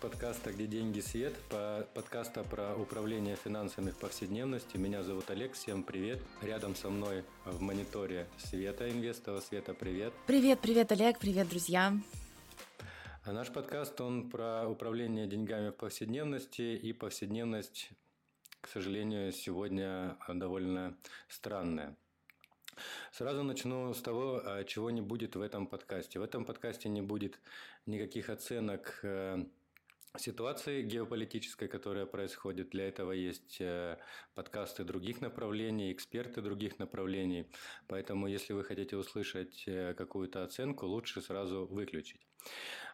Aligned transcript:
подкаста 0.00 0.50
«Где 0.50 0.66
деньги 0.66 1.00
свет», 1.00 1.34
по 1.50 1.86
подкаста 1.94 2.42
про 2.42 2.74
управление 2.74 3.36
финансами 3.36 3.90
в 3.90 3.98
повседневности. 3.98 4.78
Меня 4.78 5.02
зовут 5.02 5.30
Олег, 5.30 5.52
всем 5.52 5.82
привет! 5.82 6.20
Рядом 6.40 6.74
со 6.74 6.88
мной 6.88 7.22
в 7.44 7.60
мониторе 7.60 8.26
Света 8.38 8.90
Инвестова. 8.90 9.40
Света, 9.40 9.74
привет! 9.74 10.14
Привет, 10.26 10.60
привет, 10.60 10.90
Олег, 10.92 11.18
привет, 11.18 11.50
друзья! 11.50 11.92
А 13.24 13.32
наш 13.32 13.52
подкаст, 13.52 14.00
он 14.00 14.30
про 14.30 14.66
управление 14.66 15.26
деньгами 15.26 15.68
в 15.68 15.76
повседневности, 15.76 16.62
и 16.62 16.94
повседневность, 16.94 17.90
к 18.62 18.68
сожалению, 18.68 19.32
сегодня 19.32 20.16
довольно 20.28 20.96
странная. 21.28 21.94
Сразу 23.12 23.42
начну 23.42 23.92
с 23.92 24.00
того, 24.00 24.40
а, 24.42 24.64
чего 24.64 24.90
не 24.90 25.02
будет 25.02 25.36
в 25.36 25.42
этом 25.42 25.66
подкасте. 25.66 26.18
В 26.18 26.22
этом 26.22 26.46
подкасте 26.46 26.88
не 26.88 27.02
будет 27.02 27.38
никаких 27.84 28.30
оценок 28.30 29.00
э, 29.02 29.44
ситуации 30.18 30.82
геополитической, 30.82 31.68
которая 31.68 32.06
происходит. 32.06 32.70
Для 32.70 32.88
этого 32.88 33.12
есть 33.12 33.60
э, 33.60 33.98
подкасты 34.34 34.84
других 34.84 35.20
направлений, 35.20 35.92
эксперты 35.92 36.42
других 36.42 36.78
направлений. 36.78 37.46
Поэтому, 37.86 38.26
если 38.26 38.52
вы 38.52 38.64
хотите 38.64 38.96
услышать 38.96 39.64
э, 39.66 39.94
какую-то 39.94 40.42
оценку, 40.44 40.86
лучше 40.86 41.20
сразу 41.20 41.66
выключить. 41.66 42.20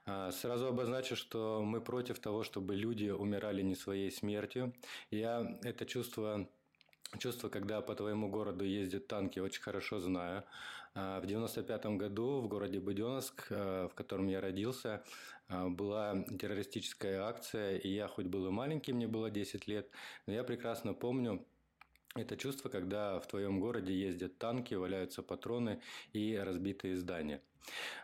А, 0.05 0.31
сразу 0.31 0.69
обозначу, 0.69 1.17
что 1.17 1.63
мы 1.63 1.81
против 1.81 2.19
того, 2.19 2.45
чтобы 2.45 2.77
люди 2.77 3.09
умирали 3.09 3.63
не 3.63 3.75
своей 3.75 4.11
смертью. 4.11 4.73
Я 5.11 5.59
это 5.63 5.85
чувство 5.87 6.49
Чувство, 7.19 7.49
когда 7.49 7.81
по 7.81 7.95
твоему 7.95 8.29
городу 8.29 8.65
ездят 8.65 9.07
танки, 9.07 9.39
очень 9.39 9.63
хорошо 9.63 10.01
знаю. 10.01 10.45
А, 10.95 11.21
в 11.21 11.27
95 11.27 11.87
году 11.97 12.41
в 12.41 12.49
городе 12.49 12.81
Буденновск, 12.81 13.47
а, 13.51 13.89
в 13.89 13.95
котором 13.95 14.29
я 14.29 14.41
родился, 14.41 15.05
а, 15.49 15.69
была 15.69 16.25
террористическая 16.39 17.23
акция, 17.23 17.77
и 17.77 17.89
я 17.89 18.09
хоть 18.09 18.27
был 18.27 18.47
и 18.47 18.51
маленький, 18.51 18.93
мне 18.93 19.07
было 19.07 19.31
10 19.31 19.67
лет, 19.67 19.91
но 20.27 20.33
я 20.33 20.43
прекрасно 20.43 20.95
помню, 20.95 21.45
это 22.17 22.37
чувство, 22.37 22.69
когда 22.69 23.21
в 23.21 23.27
твоем 23.27 23.61
городе 23.61 23.95
ездят 23.95 24.39
танки, 24.39 24.75
валяются 24.75 25.23
патроны 25.23 25.81
и 26.13 26.37
разбитые 26.37 26.97
здания. 26.97 27.41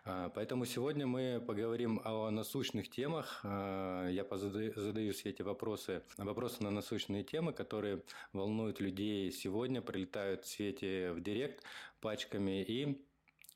А, 0.05 0.28
поэтому 0.30 0.64
сегодня 0.64 1.06
мы 1.06 1.42
поговорим 1.46 2.00
о 2.05 2.30
насущных 2.30 2.90
темах. 2.90 3.40
А, 3.44 4.08
я 4.08 4.27
задаю 4.30 5.12
Свете 5.12 5.44
вопросы, 5.44 6.02
вопросы 6.16 6.62
на 6.62 6.70
насущные 6.70 7.24
темы, 7.24 7.52
которые 7.52 8.02
волнуют 8.33 8.80
людей 8.80 9.30
сегодня, 9.30 9.80
прилетают 9.80 10.44
в 10.44 10.48
Свете 10.48 11.12
в 11.12 11.20
директ 11.20 11.62
пачками 12.00 12.62
и 12.62 13.00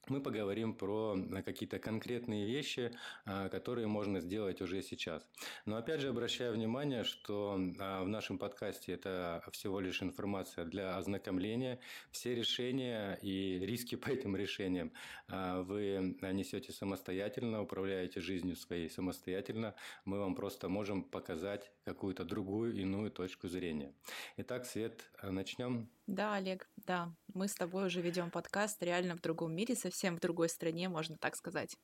мы 0.09 0.21
поговорим 0.21 0.75
про 0.75 1.17
какие-то 1.45 1.79
конкретные 1.79 2.47
вещи, 2.47 2.93
а, 3.25 3.49
которые 3.49 3.87
можно 3.87 4.21
сделать 4.21 4.61
уже 4.61 4.83
сейчас. 4.83 5.29
Но 5.65 5.77
опять 5.77 6.01
же 6.01 6.09
обращаю 6.09 6.55
внимание, 6.55 7.05
что 7.05 7.59
а, 7.79 8.05
в 8.05 8.09
нашем 8.09 8.39
подкасте 8.39 8.93
это 8.93 9.43
всего 9.53 9.81
лишь 9.81 10.03
информация 10.03 10.65
для 10.65 10.97
ознакомления. 10.97 11.81
Все 12.11 12.35
решения 12.35 13.19
и 13.23 13.59
риски 13.65 13.95
по 13.97 14.09
этим 14.09 14.37
решениям 14.37 14.93
а, 15.29 15.63
вы 15.63 16.17
несете 16.33 16.73
самостоятельно, 16.73 17.63
управляете 17.63 18.21
жизнью 18.21 18.57
своей 18.57 18.89
самостоятельно. 18.91 19.75
Мы 20.05 20.19
вам 20.19 20.35
просто 20.35 20.69
можем 20.69 21.03
показать 21.03 21.71
какую-то 21.85 22.25
другую, 22.25 22.75
иную 22.77 23.11
точку 23.11 23.49
зрения. 23.49 23.93
Итак, 24.37 24.67
Свет, 24.67 25.11
начнем. 25.23 25.89
Да, 26.07 26.35
Олег, 26.35 26.69
да. 26.77 27.13
Мы 27.35 27.49
с 27.49 27.55
тобой 27.55 27.87
уже 27.87 28.01
ведем 28.01 28.31
подкаст 28.31 28.81
реально 28.83 29.17
в 29.17 29.21
другом 29.21 29.53
мире, 29.55 29.75
совсем 29.75 30.17
в 30.17 30.21
другой 30.21 30.49
стране, 30.49 30.89
можно 30.89 31.17
так 31.19 31.35
сказать. 31.35 31.77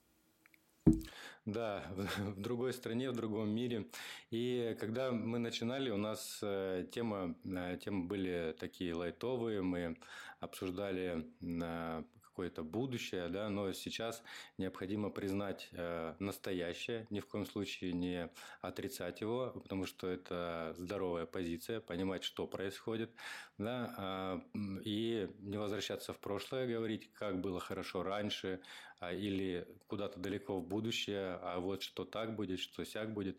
Да, 1.45 1.85
в 2.19 2.41
другой 2.41 2.73
стране, 2.73 3.11
в 3.11 3.17
другом 3.17 3.51
мире. 3.51 3.89
И 4.31 4.77
когда 4.79 5.11
мы 5.11 5.39
начинали, 5.39 5.91
у 5.91 5.97
нас 5.97 6.39
э, 6.43 6.87
тема, 6.93 7.35
э, 7.45 7.79
темы 7.85 8.07
были 8.07 8.55
такие 8.59 8.95
лайтовые, 8.95 9.63
мы 9.63 9.97
обсуждали 10.39 11.27
э, 11.41 12.05
какое-то 12.33 12.63
будущее, 12.63 13.29
да, 13.29 13.51
но 13.51 13.73
сейчас 13.73 14.23
необходимо 14.57 15.11
признать 15.11 15.69
э, 15.73 16.15
настоящее, 16.19 17.07
ни 17.11 17.21
в 17.21 17.27
коем 17.27 17.45
случае 17.45 17.93
не 17.93 18.31
отрицать 18.63 19.21
его, 19.21 19.53
потому 19.63 19.85
что 19.85 20.09
это 20.09 20.75
здоровая 20.79 21.27
позиция, 21.27 21.81
понимать, 21.81 22.25
что 22.25 22.47
происходит, 22.47 23.11
да, 23.59 24.41
э, 24.55 24.81
и 24.85 25.29
не 25.41 25.59
возвращаться 25.59 26.15
в 26.15 26.19
прошлое, 26.21 26.67
говорить, 26.67 27.13
как 27.13 27.41
было 27.43 27.61
хорошо 27.61 28.03
раньше, 28.03 28.61
э, 29.01 29.15
или 29.15 29.69
куда-то 29.87 30.19
далеко 30.19 30.59
в 30.59 30.67
будущее, 30.67 31.39
а 31.43 31.61
вот 31.61 31.83
что 31.83 32.07
так 32.07 32.35
будет, 32.35 32.61
что 32.61 32.83
сяк 32.85 33.13
будет. 33.13 33.37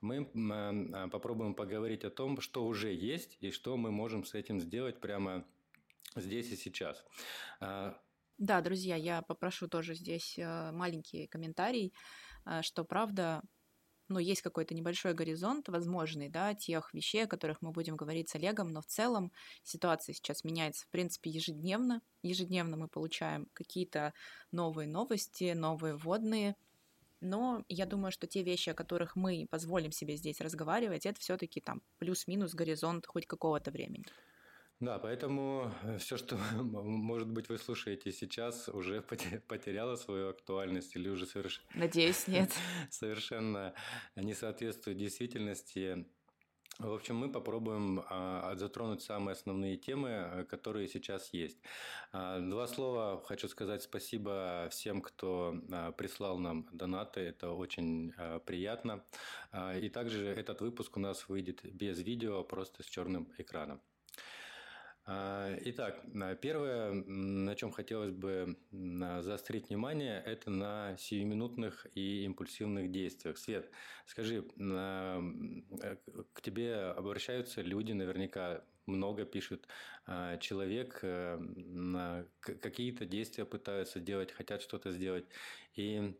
Мы 0.00 0.28
э, 0.34 1.08
попробуем 1.10 1.54
поговорить 1.54 2.04
о 2.04 2.10
том, 2.10 2.40
что 2.40 2.66
уже 2.66 2.92
есть 2.92 3.38
и 3.40 3.52
что 3.52 3.76
мы 3.76 3.92
можем 3.92 4.24
с 4.24 4.34
этим 4.34 4.60
сделать 4.60 5.00
прямо 5.00 5.44
здесь 6.16 6.50
и 6.50 6.56
сейчас. 6.56 7.04
Да, 8.38 8.60
друзья, 8.60 8.96
я 8.96 9.22
попрошу 9.22 9.68
тоже 9.68 9.94
здесь 9.94 10.38
э, 10.38 10.72
маленький 10.72 11.26
комментарий, 11.28 11.92
э, 12.44 12.62
что 12.62 12.84
правда, 12.84 13.42
ну, 14.08 14.18
есть 14.18 14.42
какой-то 14.42 14.74
небольшой 14.74 15.14
горизонт 15.14 15.68
возможный, 15.68 16.28
да, 16.28 16.54
тех 16.54 16.92
вещей, 16.92 17.24
о 17.24 17.28
которых 17.28 17.62
мы 17.62 17.70
будем 17.70 17.96
говорить 17.96 18.30
с 18.30 18.34
Олегом, 18.34 18.68
но 18.68 18.80
в 18.80 18.86
целом 18.86 19.32
ситуация 19.62 20.14
сейчас 20.14 20.44
меняется, 20.44 20.86
в 20.86 20.90
принципе, 20.90 21.30
ежедневно. 21.30 22.02
Ежедневно 22.22 22.76
мы 22.76 22.88
получаем 22.88 23.48
какие-то 23.52 24.12
новые 24.50 24.88
новости, 24.88 25.52
новые 25.52 25.96
вводные, 25.96 26.56
но 27.20 27.64
я 27.68 27.86
думаю, 27.86 28.10
что 28.10 28.26
те 28.26 28.42
вещи, 28.42 28.70
о 28.70 28.74
которых 28.74 29.14
мы 29.14 29.46
позволим 29.48 29.92
себе 29.92 30.16
здесь 30.16 30.40
разговаривать, 30.40 31.06
это 31.06 31.20
все-таки 31.20 31.60
там 31.60 31.80
плюс-минус 31.98 32.52
горизонт 32.54 33.06
хоть 33.06 33.26
какого-то 33.26 33.70
времени. 33.70 34.04
Да, 34.82 34.98
поэтому 34.98 35.72
э, 35.84 35.98
все, 35.98 36.16
что, 36.16 36.36
может 36.60 37.28
быть, 37.28 37.48
вы 37.48 37.56
слушаете 37.56 38.10
сейчас, 38.10 38.68
уже 38.68 39.00
потеряло 39.00 39.94
свою 39.94 40.30
актуальность 40.30 40.96
или 40.96 41.08
уже 41.08 41.24
совершенно... 41.24 41.68
Надеюсь, 41.74 42.26
нет. 42.26 42.50
Совершенно 42.90 43.74
не 44.16 44.34
соответствует 44.34 44.98
действительности. 44.98 46.04
В 46.80 46.92
общем, 46.92 47.14
мы 47.14 47.30
попробуем 47.30 48.02
а, 48.08 48.56
затронуть 48.56 49.02
самые 49.02 49.34
основные 49.34 49.76
темы, 49.76 50.48
которые 50.50 50.88
сейчас 50.88 51.32
есть. 51.32 51.58
А, 52.10 52.40
два 52.40 52.66
слова 52.66 53.22
хочу 53.24 53.46
сказать 53.46 53.84
спасибо 53.84 54.66
всем, 54.72 55.00
кто 55.00 55.54
а, 55.70 55.92
прислал 55.92 56.38
нам 56.38 56.66
донаты. 56.72 57.20
Это 57.20 57.52
очень 57.52 58.12
приятно. 58.46 59.04
И 59.80 59.88
также 59.90 60.26
этот 60.26 60.60
выпуск 60.60 60.96
у 60.96 61.00
нас 61.00 61.28
выйдет 61.28 61.60
без 61.62 62.00
видео, 62.00 62.42
просто 62.42 62.82
с 62.82 62.86
черным 62.86 63.32
экраном. 63.38 63.80
А, 65.04 65.56
итак, 65.64 66.00
первое, 66.40 66.92
на 66.92 67.56
чем 67.56 67.72
хотелось 67.72 68.12
бы 68.12 68.56
заострить 68.70 69.68
внимание, 69.68 70.22
это 70.24 70.50
на 70.50 70.96
сиюминутных 70.96 71.88
и 71.94 72.24
импульсивных 72.24 72.92
действиях. 72.92 73.36
Свет, 73.36 73.70
скажи, 74.06 74.44
э, 74.44 75.20
к 76.32 76.40
тебе 76.40 76.76
обращаются 76.76 77.62
люди, 77.62 77.92
наверняка 77.92 78.64
много 78.86 79.24
пишут, 79.24 79.66
а, 80.06 80.36
человек 80.38 81.00
э, 81.02 82.24
какие-то 82.40 83.04
действия 83.04 83.44
пытаются 83.44 83.98
делать, 83.98 84.30
хотят 84.32 84.62
что-то 84.62 84.92
сделать, 84.92 85.24
и 85.74 86.14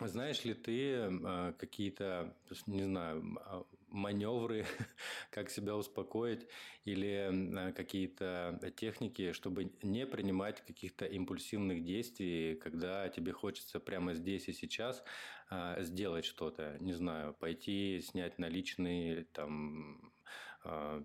знаешь 0.00 0.44
ли 0.44 0.54
ты 0.54 0.94
а, 1.24 1.52
какие-то, 1.52 2.34
не 2.66 2.84
знаю, 2.84 3.38
а, 3.44 3.64
маневры, 3.92 4.66
как 5.30 5.50
себя 5.50 5.76
успокоить, 5.76 6.46
или 6.84 7.30
а, 7.56 7.72
какие-то 7.72 8.58
техники, 8.76 9.32
чтобы 9.32 9.72
не 9.82 10.06
принимать 10.06 10.64
каких-то 10.64 11.04
импульсивных 11.04 11.84
действий, 11.84 12.56
когда 12.56 13.08
тебе 13.08 13.32
хочется 13.32 13.80
прямо 13.80 14.14
здесь 14.14 14.48
и 14.48 14.52
сейчас 14.52 15.04
сделать 15.80 16.24
что-то, 16.24 16.78
не 16.80 16.94
знаю, 16.94 17.34
пойти 17.34 18.00
снять 18.00 18.38
наличные, 18.38 19.24
там, 19.34 20.14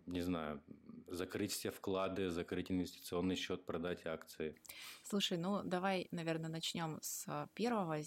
не 0.06 0.22
знаю, 0.22 0.63
закрыть 1.07 1.51
все 1.51 1.72
вклады, 1.72 2.30
закрыть 2.30 2.72
инвестиционный 2.72 3.36
счет, 3.36 3.66
продать 3.66 4.06
акции. 4.06 4.56
Слушай, 5.04 5.38
ну 5.38 5.63
давай, 5.63 6.07
наверное, 6.12 6.50
начнем 6.50 6.98
с 7.01 7.50
первого 7.56 8.01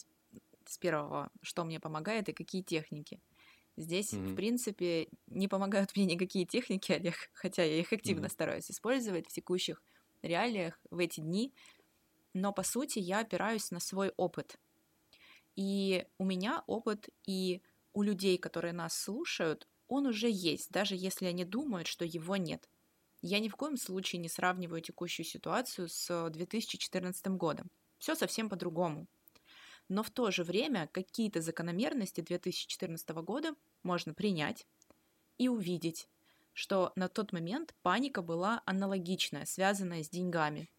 с 0.66 0.78
первого, 0.78 1.30
что 1.42 1.64
мне 1.64 1.80
помогает 1.80 2.28
и 2.28 2.32
какие 2.32 2.62
техники. 2.62 3.20
Здесь, 3.80 4.12
mm-hmm. 4.12 4.32
в 4.32 4.36
принципе, 4.36 5.08
не 5.26 5.48
помогают 5.48 5.90
мне 5.96 6.04
никакие 6.04 6.44
техники, 6.44 6.92
Олег, 6.92 7.14
хотя 7.32 7.64
я 7.64 7.80
их 7.80 7.92
активно 7.92 8.26
mm-hmm. 8.26 8.32
стараюсь 8.32 8.70
использовать 8.70 9.26
в 9.26 9.32
текущих 9.32 9.82
реалиях 10.22 10.78
в 10.90 10.98
эти 10.98 11.20
дни. 11.20 11.54
Но, 12.34 12.52
по 12.52 12.62
сути, 12.62 12.98
я 12.98 13.20
опираюсь 13.20 13.70
на 13.70 13.80
свой 13.80 14.12
опыт. 14.16 14.58
И 15.56 16.06
у 16.18 16.24
меня 16.24 16.62
опыт, 16.66 17.08
и 17.26 17.62
у 17.94 18.02
людей, 18.02 18.36
которые 18.36 18.72
нас 18.72 18.94
слушают, 18.94 19.66
он 19.88 20.06
уже 20.06 20.28
есть, 20.30 20.70
даже 20.70 20.94
если 20.94 21.24
они 21.24 21.44
думают, 21.44 21.88
что 21.88 22.04
его 22.04 22.36
нет. 22.36 22.68
Я 23.22 23.40
ни 23.40 23.48
в 23.48 23.56
коем 23.56 23.76
случае 23.76 24.20
не 24.20 24.28
сравниваю 24.28 24.82
текущую 24.82 25.26
ситуацию 25.26 25.88
с 25.88 26.30
2014 26.30 27.26
годом. 27.28 27.70
Все 27.98 28.14
совсем 28.14 28.48
по-другому. 28.48 29.08
Но 29.90 30.04
в 30.04 30.10
то 30.10 30.30
же 30.30 30.44
время 30.44 30.88
какие-то 30.92 31.42
закономерности 31.42 32.20
2014 32.20 33.08
года 33.08 33.56
можно 33.82 34.14
принять 34.14 34.64
и 35.36 35.48
увидеть, 35.48 36.08
что 36.52 36.92
на 36.94 37.08
тот 37.08 37.32
момент 37.32 37.74
паника 37.82 38.22
была 38.22 38.62
аналогичная, 38.66 39.46
связанная 39.46 40.04
с 40.04 40.08
деньгами. 40.08 40.70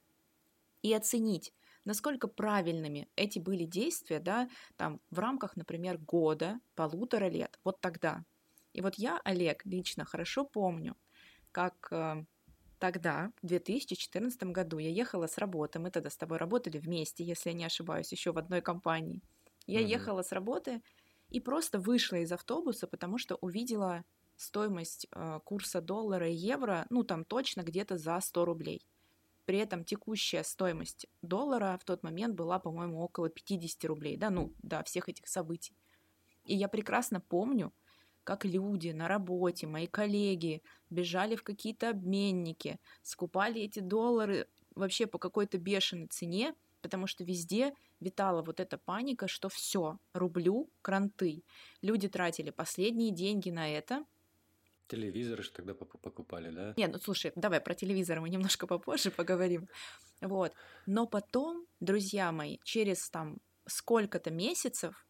И 0.82 0.94
оценить, 0.94 1.54
насколько 1.84 2.30
правильными 2.30 3.10
эти 3.18 3.38
были 3.38 3.66
действия, 3.66 4.22
да, 4.22 4.50
там 4.78 5.02
в 5.10 5.20
рамках, 5.20 5.58
например, 5.58 5.98
года, 5.98 6.62
полутора 6.76 7.28
лет, 7.28 7.60
вот 7.66 7.82
тогда. 7.82 8.24
И 8.72 8.80
вот 8.80 8.96
я, 8.96 9.20
Олег, 9.26 9.66
лично 9.66 10.06
хорошо 10.06 10.46
помню, 10.46 10.96
как 11.52 11.90
э, 11.92 12.24
тогда, 12.82 13.32
в 13.44 13.48
2014 13.48 14.44
году, 14.46 14.80
я 14.80 14.90
ехала 14.90 15.28
с 15.28 15.38
работы, 15.38 15.78
мы 15.78 15.92
тогда 15.92 16.10
с 16.10 16.18
тобой 16.18 16.40
работали 16.40 16.80
вместе, 16.80 17.24
если 17.24 17.52
я 17.52 17.56
не 17.56 17.64
ошибаюсь, 17.64 18.12
еще 18.12 18.32
в 18.32 18.40
одной 18.40 18.62
компании. 18.62 19.22
Я 19.68 19.82
mm-hmm. 19.82 19.86
ехала 19.86 20.24
с 20.24 20.32
работы 20.32 20.82
и 21.30 21.40
просто 21.40 21.78
вышла 21.80 22.16
из 22.16 22.32
автобуса, 22.32 22.88
потому 22.88 23.20
что 23.20 23.36
увидела 23.36 24.04
стоимость 24.36 25.06
э, 25.12 25.40
курса 25.46 25.80
доллара 25.80 26.28
и 26.28 26.34
евро, 26.34 26.88
ну 26.90 27.04
там 27.04 27.24
точно 27.24 27.62
где-то 27.62 28.00
за 28.00 28.20
100 28.20 28.46
рублей. 28.46 28.82
При 29.46 29.60
этом 29.60 29.84
текущая 29.84 30.44
стоимость 30.44 31.06
доллара 31.22 31.78
в 31.80 31.86
тот 31.86 32.02
момент 32.02 32.34
была, 32.34 32.58
по-моему, 32.58 33.00
около 33.00 33.30
50 33.30 33.86
рублей, 33.86 34.18
да, 34.18 34.32
ну, 34.32 34.56
до 34.64 34.82
всех 34.84 35.08
этих 35.08 35.28
событий. 35.28 35.76
И 36.46 36.56
я 36.56 36.68
прекрасно 36.68 37.22
помню, 37.22 37.72
как 38.24 38.46
люди 38.46 38.90
на 38.90 39.08
работе, 39.08 39.68
мои 39.68 39.88
коллеги 39.88 40.62
бежали 40.90 41.36
в 41.36 41.44
какие-то 41.44 41.90
обменники, 41.90 42.80
скупали 43.02 43.62
эти 43.62 43.80
доллары 43.80 44.48
вообще 44.76 45.08
по 45.08 45.18
какой-то 45.18 45.58
бешеной 45.58 46.08
цене, 46.08 46.56
потому 46.82 47.08
что 47.08 47.24
везде 47.24 47.74
витала 48.00 48.42
вот 48.42 48.60
эта 48.60 48.78
паника, 48.78 49.28
что 49.28 49.50
все, 49.50 49.98
рублю, 50.14 50.70
кранты. 50.82 51.44
Люди 51.82 52.08
тратили 52.08 52.50
последние 52.50 53.12
деньги 53.12 53.50
на 53.50 53.70
это, 53.70 54.06
Телевизоры 54.92 55.42
же 55.42 55.52
тогда 55.52 55.74
покупали, 55.74 56.50
да? 56.50 56.74
Нет, 56.76 56.92
ну 56.92 57.00
слушай, 57.00 57.32
давай 57.38 57.62
про 57.62 57.74
телевизоры 57.74 58.20
мы 58.20 58.30
немножко 58.30 58.68
попозже 58.68 59.10
поговорим. 59.10 59.70
Вот. 60.20 60.52
Но 60.86 61.08
потом, 61.08 61.66
друзья 61.80 62.34
мои, 62.34 62.58
через 62.66 63.10
там 63.10 63.38
сколько-то 63.66 64.32
месяцев 64.32 65.08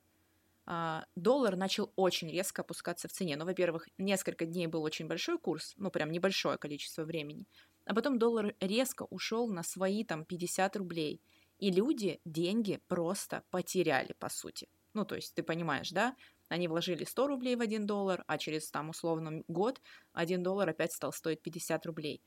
доллар 1.15 1.55
начал 1.55 1.91
очень 1.95 2.29
резко 2.29 2.61
опускаться 2.61 3.07
в 3.07 3.11
цене. 3.11 3.35
Ну, 3.35 3.45
во-первых, 3.45 3.87
несколько 3.97 4.45
дней 4.45 4.67
был 4.67 4.83
очень 4.83 5.07
большой 5.07 5.37
курс, 5.37 5.73
ну, 5.77 5.89
прям 5.91 6.11
небольшое 6.11 6.57
количество 6.57 7.03
времени. 7.03 7.45
А 7.85 7.93
потом 7.93 8.19
доллар 8.19 8.55
резко 8.59 9.07
ушел 9.09 9.47
на 9.47 9.63
свои 9.63 10.03
там 10.03 10.23
50 10.23 10.75
рублей. 10.77 11.21
И 11.57 11.71
люди 11.71 12.19
деньги 12.25 12.79
просто 12.87 13.43
потеряли, 13.49 14.13
по 14.19 14.29
сути. 14.29 14.67
Ну, 14.93 15.05
то 15.05 15.15
есть 15.15 15.33
ты 15.35 15.43
понимаешь, 15.43 15.91
да? 15.91 16.15
Они 16.49 16.67
вложили 16.67 17.05
100 17.05 17.27
рублей 17.27 17.55
в 17.55 17.61
1 17.61 17.85
доллар, 17.85 18.23
а 18.27 18.37
через 18.37 18.69
там 18.69 18.89
условно 18.89 19.43
год 19.47 19.81
1 20.13 20.43
доллар 20.43 20.69
опять 20.69 20.91
стал 20.91 21.13
стоить 21.13 21.41
50 21.41 21.85
рублей. 21.85 22.21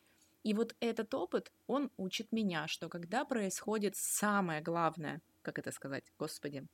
И 0.44 0.54
вот 0.54 0.74
этот 0.80 1.12
опыт, 1.14 1.52
он 1.66 1.90
учит 1.96 2.32
меня, 2.32 2.66
что 2.68 2.88
когда 2.88 3.24
происходит 3.24 3.96
самое 3.96 4.60
главное, 4.60 5.20
как 5.42 5.58
это 5.58 5.72
сказать, 5.72 6.04
господи, 6.18 6.66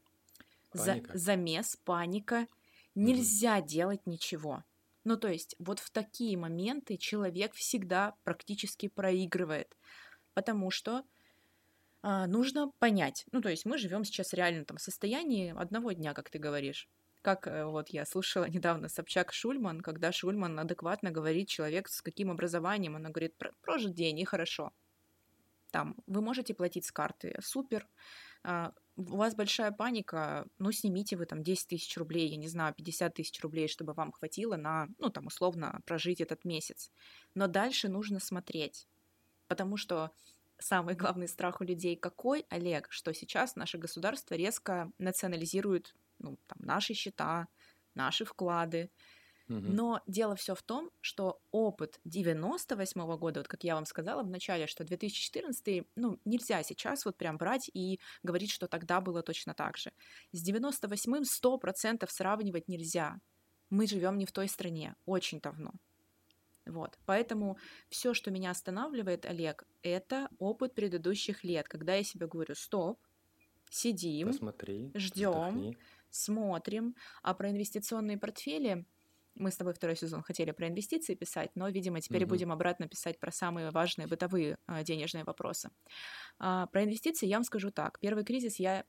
за, 0.72 1.02
замес, 1.14 1.76
паника, 1.84 2.46
нельзя 2.94 3.58
угу. 3.58 3.66
делать 3.66 4.06
ничего. 4.06 4.64
Ну, 5.04 5.16
то 5.16 5.28
есть, 5.28 5.56
вот 5.58 5.78
в 5.78 5.90
такие 5.90 6.36
моменты 6.36 6.96
человек 6.96 7.54
всегда 7.54 8.14
практически 8.22 8.88
проигрывает, 8.88 9.76
потому 10.34 10.70
что 10.70 11.04
а, 12.02 12.26
нужно 12.26 12.70
понять. 12.78 13.24
Ну, 13.32 13.40
то 13.40 13.48
есть, 13.48 13.64
мы 13.64 13.78
живем 13.78 14.04
сейчас 14.04 14.34
реально 14.34 14.64
там 14.64 14.76
в 14.76 14.82
состоянии 14.82 15.54
одного 15.56 15.92
дня, 15.92 16.12
как 16.14 16.30
ты 16.30 16.38
говоришь 16.38 16.88
как 17.22 17.46
э, 17.46 17.64
вот 17.64 17.90
я 17.90 18.04
слушала 18.04 18.44
недавно 18.48 18.88
Собчак 18.88 19.32
Шульман, 19.32 19.80
когда 19.80 20.12
Шульман 20.12 20.58
адекватно 20.58 21.10
говорит 21.10 21.48
человек 21.48 21.88
с 21.88 22.02
каким 22.02 22.30
образованием, 22.30 22.96
она 22.96 23.10
говорит, 23.10 23.34
прожит 23.62 23.94
день 23.94 24.18
и 24.20 24.24
хорошо. 24.24 24.72
Там, 25.70 25.96
вы 26.06 26.20
можете 26.20 26.54
платить 26.54 26.84
с 26.84 26.92
карты, 26.92 27.36
супер. 27.40 27.86
А, 28.42 28.72
у 29.00 29.16
вас 29.16 29.34
большая 29.34 29.72
паника, 29.72 30.46
ну, 30.58 30.72
снимите 30.72 31.16
вы 31.16 31.26
там 31.26 31.42
10 31.42 31.68
тысяч 31.68 31.96
рублей, 31.96 32.28
я 32.28 32.36
не 32.36 32.48
знаю, 32.48 32.74
50 32.74 33.14
тысяч 33.14 33.40
рублей, 33.42 33.68
чтобы 33.68 33.92
вам 33.92 34.12
хватило 34.12 34.56
на, 34.56 34.88
ну, 34.98 35.10
там, 35.10 35.26
условно, 35.26 35.80
прожить 35.86 36.20
этот 36.20 36.44
месяц. 36.44 36.90
Но 37.34 37.46
дальше 37.46 37.88
нужно 37.88 38.20
смотреть, 38.20 38.88
потому 39.48 39.76
что 39.76 40.12
самый 40.58 40.94
главный 40.94 41.28
страх 41.28 41.60
у 41.60 41.64
людей 41.64 41.96
какой, 41.96 42.46
Олег, 42.50 42.88
что 42.90 43.12
сейчас 43.12 43.56
наше 43.56 43.78
государство 43.78 44.34
резко 44.34 44.90
национализирует 44.98 45.94
ну, 46.18 46.38
там, 46.46 46.58
наши 46.60 46.94
счета, 46.94 47.48
наши 47.94 48.24
вклады. 48.24 48.90
Но 49.58 50.00
дело 50.06 50.36
все 50.36 50.54
в 50.54 50.62
том, 50.62 50.90
что 51.00 51.40
опыт 51.50 52.00
98 52.04 53.00
-го 53.00 53.18
года, 53.18 53.40
вот 53.40 53.48
как 53.48 53.64
я 53.64 53.74
вам 53.74 53.84
сказала 53.84 54.22
в 54.22 54.30
начале, 54.30 54.66
что 54.66 54.84
2014, 54.84 55.84
ну, 55.96 56.20
нельзя 56.24 56.62
сейчас 56.62 57.04
вот 57.04 57.16
прям 57.16 57.36
брать 57.36 57.70
и 57.74 57.98
говорить, 58.22 58.50
что 58.50 58.68
тогда 58.68 59.00
было 59.00 59.22
точно 59.22 59.54
так 59.54 59.76
же. 59.76 59.92
С 60.32 60.48
98-м 60.48 61.24
100% 61.24 62.08
сравнивать 62.10 62.68
нельзя. 62.68 63.20
Мы 63.70 63.86
живем 63.86 64.18
не 64.18 64.26
в 64.26 64.32
той 64.32 64.48
стране, 64.48 64.94
очень 65.04 65.40
давно. 65.40 65.72
Вот. 66.66 66.98
Поэтому 67.06 67.56
все, 67.88 68.14
что 68.14 68.30
меня 68.30 68.50
останавливает, 68.50 69.26
Олег, 69.26 69.64
это 69.82 70.28
опыт 70.38 70.74
предыдущих 70.74 71.44
лет, 71.44 71.68
когда 71.68 71.94
я 71.94 72.04
себе 72.04 72.26
говорю, 72.26 72.54
стоп, 72.54 73.00
сидим, 73.70 74.32
ждем, 74.94 75.76
смотрим. 76.10 76.94
А 77.22 77.34
про 77.34 77.50
инвестиционные 77.50 78.18
портфели 78.18 78.86
мы 79.40 79.50
с 79.50 79.56
тобой 79.56 79.74
второй 79.74 79.96
сезон 79.96 80.22
хотели 80.22 80.50
про 80.52 80.68
инвестиции 80.68 81.14
писать, 81.14 81.50
но, 81.54 81.68
видимо, 81.68 82.00
теперь 82.00 82.24
угу. 82.24 82.30
будем 82.30 82.52
обратно 82.52 82.86
писать 82.86 83.18
про 83.18 83.32
самые 83.32 83.70
важные 83.70 84.06
бытовые 84.06 84.56
а, 84.66 84.82
денежные 84.82 85.24
вопросы. 85.24 85.70
А, 86.38 86.66
про 86.66 86.84
инвестиции 86.84 87.26
я 87.26 87.36
вам 87.36 87.44
скажу 87.44 87.70
так. 87.70 87.98
Первый 87.98 88.24
кризис 88.24 88.60
я 88.60 88.84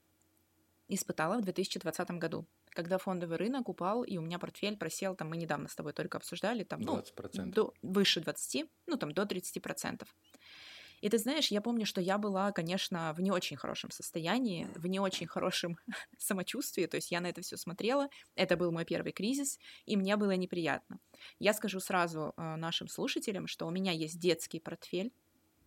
испытала 0.88 1.38
в 1.38 1.42
2020 1.42 2.12
году, 2.12 2.46
когда 2.70 2.98
фондовый 2.98 3.38
рынок 3.38 3.70
упал, 3.70 4.04
и 4.04 4.18
у 4.18 4.22
меня 4.22 4.40
портфель 4.40 4.78
просел, 4.78 5.16
там 5.16 5.30
мы 5.30 5.38
недавно 5.38 5.68
с 5.68 5.76
тобой 5.76 5.94
только 5.94 6.18
обсуждали, 6.18 6.64
там, 6.64 6.82
20%. 6.82 7.12
ну, 7.34 7.52
до, 7.52 7.74
выше 7.82 8.20
20, 8.20 8.70
ну, 8.88 8.98
там, 8.98 9.14
до 9.14 9.24
30%. 9.24 10.06
И 11.02 11.10
ты 11.10 11.18
знаешь, 11.18 11.50
я 11.50 11.62
помню, 11.62 11.86
что 11.86 12.00
я 12.00 12.18
была, 12.18 12.52
конечно, 12.52 13.14
в 13.14 13.22
не 13.22 13.32
очень 13.32 13.58
хорошем 13.58 13.92
состоянии, 13.92 14.68
в 14.76 14.86
не 14.88 15.00
очень 15.00 15.28
хорошем 15.28 15.78
самочувствии, 16.18 16.86
то 16.86 16.96
есть 16.96 17.12
я 17.12 17.22
на 17.22 17.28
это 17.28 17.42
все 17.42 17.58
смотрела, 17.58 18.08
это 18.36 18.56
был 18.56 18.72
мой 18.72 18.86
первый 18.86 19.12
кризис, 19.12 19.60
и 19.86 19.98
мне 19.98 20.16
было 20.16 20.32
неприятно. 20.32 21.00
Я 21.40 21.54
скажу 21.54 21.80
сразу 21.80 22.34
э, 22.38 22.56
нашим 22.56 22.88
слушателям, 22.88 23.48
что 23.48 23.66
у 23.66 23.72
меня 23.72 23.92
есть 23.92 24.20
детский 24.20 24.60
портфель, 24.60 25.12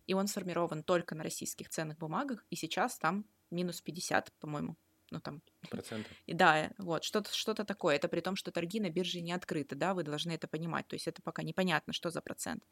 и 0.07 0.13
он 0.13 0.27
сформирован 0.27 0.83
только 0.83 1.15
на 1.15 1.23
российских 1.23 1.69
ценных 1.69 1.97
бумагах, 1.97 2.45
и 2.49 2.55
сейчас 2.55 2.97
там 2.97 3.25
минус 3.51 3.81
50, 3.81 4.31
по-моему, 4.39 4.77
ну 5.11 5.19
там... 5.19 5.41
Процентов. 5.69 6.11
Да, 6.27 6.71
вот, 6.77 7.03
что-то 7.03 7.33
что 7.33 7.53
такое. 7.53 7.95
Это 7.95 8.07
при 8.07 8.21
том, 8.21 8.35
что 8.35 8.51
торги 8.51 8.79
на 8.79 8.89
бирже 8.89 9.21
не 9.21 9.33
открыты, 9.33 9.75
да, 9.75 9.93
вы 9.93 10.03
должны 10.03 10.31
это 10.31 10.47
понимать. 10.47 10.87
То 10.87 10.95
есть 10.95 11.07
это 11.07 11.21
пока 11.21 11.43
непонятно, 11.43 11.93
что 11.93 12.09
за 12.09 12.21
процент. 12.21 12.63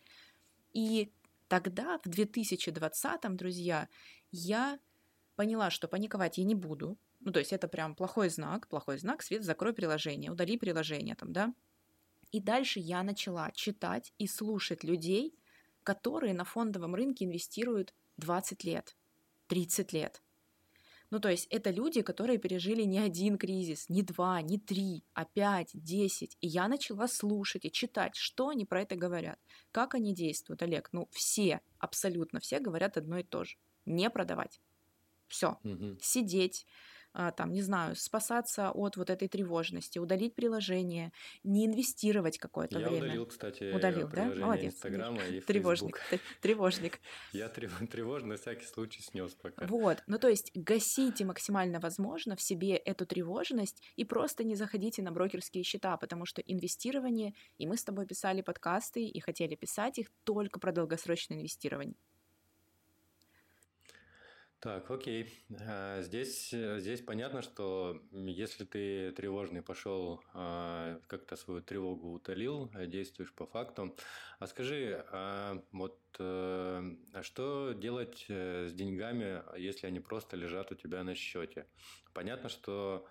И 0.73 1.11
Тогда, 1.53 1.99
в 2.03 2.07
2020-м, 2.07 3.37
друзья, 3.37 3.87
я 4.31 4.79
поняла, 5.35 5.69
что 5.69 5.87
паниковать 5.87 6.39
я 6.39 6.45
не 6.45 6.55
буду. 6.55 6.97
Ну, 7.19 7.31
то 7.31 7.37
есть 7.37 7.53
это 7.53 7.67
прям 7.67 7.93
плохой 7.93 8.29
знак, 8.29 8.67
плохой 8.67 8.97
знак, 8.97 9.21
Свет, 9.21 9.43
закрой 9.43 9.71
приложение, 9.71 10.31
удали 10.31 10.57
приложение 10.57 11.13
там, 11.13 11.31
да. 11.31 11.53
И 12.31 12.39
дальше 12.41 12.79
я 12.79 13.03
начала 13.03 13.51
читать 13.51 14.15
и 14.17 14.25
слушать 14.25 14.83
людей, 14.83 15.37
которые 15.83 16.33
на 16.33 16.43
фондовом 16.43 16.95
рынке 16.95 17.25
инвестируют 17.25 17.93
20 18.17 18.63
лет, 18.63 18.97
30 19.45 19.93
лет. 19.93 20.22
Ну, 21.13 21.19
то 21.19 21.29
есть 21.29 21.45
это 21.51 21.69
люди, 21.69 22.01
которые 22.01 22.39
пережили 22.39 22.81
не 22.81 22.97
один 22.97 23.37
кризис, 23.37 23.87
не 23.87 24.01
два, 24.01 24.41
не 24.41 24.57
три, 24.57 25.03
а 25.13 25.25
пять, 25.25 25.69
десять. 25.75 26.35
И 26.41 26.47
я 26.47 26.67
начала 26.67 27.07
слушать 27.07 27.65
и 27.65 27.71
читать, 27.71 28.15
что 28.15 28.47
они 28.49 28.65
про 28.65 28.81
это 28.81 28.95
говорят, 28.95 29.39
как 29.71 29.93
они 29.93 30.15
действуют. 30.15 30.63
Олег, 30.63 30.89
ну 30.91 31.07
все, 31.11 31.61
абсолютно 31.77 32.39
все 32.39 32.59
говорят 32.59 32.97
одно 32.97 33.19
и 33.19 33.23
то 33.23 33.43
же. 33.43 33.57
Не 33.85 34.09
продавать. 34.09 34.59
Все. 35.27 35.59
Угу. 35.63 35.99
Сидеть, 36.01 36.65
там, 37.13 37.53
не 37.53 37.61
знаю, 37.61 37.95
спасаться 37.95 38.71
от 38.71 38.97
вот 38.97 39.09
этой 39.09 39.27
тревожности, 39.27 39.99
удалить 39.99 40.35
приложение, 40.35 41.11
не 41.43 41.65
инвестировать 41.65 42.37
какое-то 42.37 42.79
Я 42.79 42.87
время. 42.87 43.05
удалил, 43.05 43.25
кстати, 43.25 43.73
удалил, 43.73 44.07
да? 44.07 44.25
Молодец. 44.25 44.73
Инстаграма 44.73 45.23
и 45.23 45.39
Тревожник, 45.47 45.99
тревожник. 46.41 46.99
Я 47.31 47.49
тревожный 47.49 48.29
на 48.29 48.37
всякий 48.37 48.65
случай 48.65 49.01
снес 49.01 49.33
пока. 49.35 49.67
Вот, 49.67 50.03
ну 50.07 50.17
то 50.17 50.27
есть 50.27 50.51
гасите 50.55 51.25
максимально 51.25 51.79
возможно 51.79 52.35
в 52.35 52.41
себе 52.41 52.75
эту 52.75 53.05
тревожность 53.05 53.81
и 53.95 54.05
просто 54.05 54.43
не 54.43 54.55
заходите 54.55 55.01
на 55.01 55.11
брокерские 55.11 55.63
счета, 55.63 55.97
потому 55.97 56.25
что 56.25 56.41
инвестирование, 56.41 57.33
и 57.57 57.67
мы 57.67 57.77
с 57.77 57.83
тобой 57.83 58.05
писали 58.05 58.41
подкасты 58.41 59.05
и 59.05 59.19
хотели 59.19 59.55
писать 59.55 59.99
их 59.99 60.07
только 60.23 60.59
про 60.59 60.71
долгосрочное 60.71 61.37
инвестирование. 61.37 61.95
Так, 64.63 64.89
окей. 64.89 65.29
А, 65.67 66.01
здесь, 66.03 66.51
здесь 66.51 67.01
понятно, 67.01 67.41
что 67.41 68.01
если 68.13 68.63
ты 68.63 69.11
тревожный 69.11 69.61
пошел, 69.61 70.23
а, 70.33 71.01
как-то 71.07 71.35
свою 71.35 71.61
тревогу 71.61 72.13
утолил, 72.13 72.71
действуешь 72.87 73.33
по 73.33 73.45
факту. 73.45 73.93
А 74.39 74.47
скажи, 74.47 75.05
а 75.11 75.61
вот 75.73 75.99
э, 76.17 76.95
что 77.23 77.73
делать 77.73 78.25
э, 78.29 78.67
с 78.69 78.73
деньгами, 78.73 79.43
если 79.59 79.85
они 79.85 79.99
просто 79.99 80.37
лежат 80.37 80.71
у 80.71 80.75
тебя 80.75 81.03
на 81.03 81.13
счете? 81.13 81.67
Понятно, 82.13 82.47
что 82.47 83.05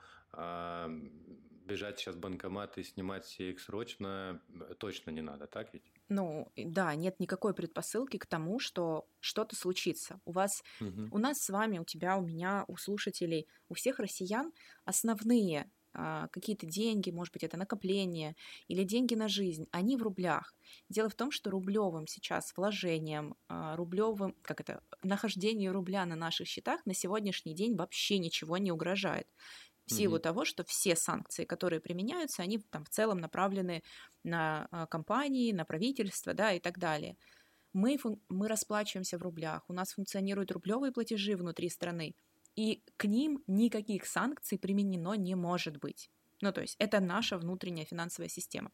бежать 1.66 1.98
сейчас 1.98 2.14
в 2.14 2.20
банкомат 2.20 2.78
и 2.78 2.82
снимать 2.82 3.38
их 3.38 3.60
срочно 3.60 4.40
точно 4.78 5.10
не 5.10 5.20
надо, 5.20 5.46
так 5.46 5.74
ведь? 5.74 5.91
Ну, 6.08 6.52
да, 6.56 6.94
нет 6.94 7.18
никакой 7.20 7.54
предпосылки 7.54 8.18
к 8.18 8.26
тому, 8.26 8.58
что 8.58 9.06
что-то 9.20 9.56
случится. 9.56 10.20
У 10.24 10.32
вас, 10.32 10.62
угу. 10.80 11.08
у 11.10 11.18
нас 11.18 11.38
с 11.38 11.48
вами, 11.48 11.78
у 11.78 11.84
тебя, 11.84 12.18
у 12.18 12.22
меня, 12.22 12.64
у 12.68 12.76
слушателей, 12.76 13.46
у 13.68 13.74
всех 13.74 13.98
россиян 13.98 14.52
основные 14.84 15.70
а, 15.94 16.28
какие-то 16.28 16.66
деньги, 16.66 17.10
может 17.10 17.32
быть, 17.34 17.44
это 17.44 17.56
накопление 17.56 18.34
или 18.66 18.82
деньги 18.82 19.14
на 19.14 19.28
жизнь, 19.28 19.66
они 19.72 19.96
в 19.96 20.02
рублях. 20.02 20.54
Дело 20.88 21.08
в 21.10 21.14
том, 21.14 21.30
что 21.30 21.50
рублевым 21.50 22.06
сейчас 22.06 22.52
вложением, 22.56 23.36
а, 23.48 23.76
рублевым, 23.76 24.34
как 24.42 24.60
это, 24.60 24.82
нахождению 25.02 25.72
рубля 25.72 26.06
на 26.06 26.16
наших 26.16 26.48
счетах 26.48 26.84
на 26.86 26.94
сегодняшний 26.94 27.54
день 27.54 27.76
вообще 27.76 28.18
ничего 28.18 28.56
не 28.56 28.72
угрожает 28.72 29.28
в 29.92 29.96
силу 29.96 30.16
mm-hmm. 30.16 30.20
того, 30.20 30.44
что 30.44 30.64
все 30.64 30.96
санкции, 30.96 31.44
которые 31.44 31.80
применяются, 31.80 32.42
они 32.42 32.58
там 32.58 32.84
в 32.84 32.88
целом 32.88 33.18
направлены 33.18 33.82
на 34.24 34.68
а, 34.70 34.86
компании, 34.86 35.52
на 35.52 35.64
правительство, 35.64 36.34
да, 36.34 36.52
и 36.52 36.60
так 36.60 36.78
далее. 36.78 37.16
Мы, 37.72 37.98
мы 38.28 38.48
расплачиваемся 38.48 39.18
в 39.18 39.22
рублях, 39.22 39.64
у 39.68 39.72
нас 39.72 39.92
функционируют 39.92 40.52
рублевые 40.52 40.92
платежи 40.92 41.36
внутри 41.36 41.70
страны, 41.70 42.14
и 42.56 42.82
к 42.96 43.04
ним 43.06 43.42
никаких 43.46 44.06
санкций 44.06 44.58
применено 44.58 45.14
не 45.14 45.34
может 45.34 45.78
быть. 45.78 46.10
Ну, 46.42 46.52
то 46.52 46.60
есть 46.60 46.76
это 46.78 47.00
наша 47.00 47.38
внутренняя 47.38 47.86
финансовая 47.86 48.28
система. 48.28 48.70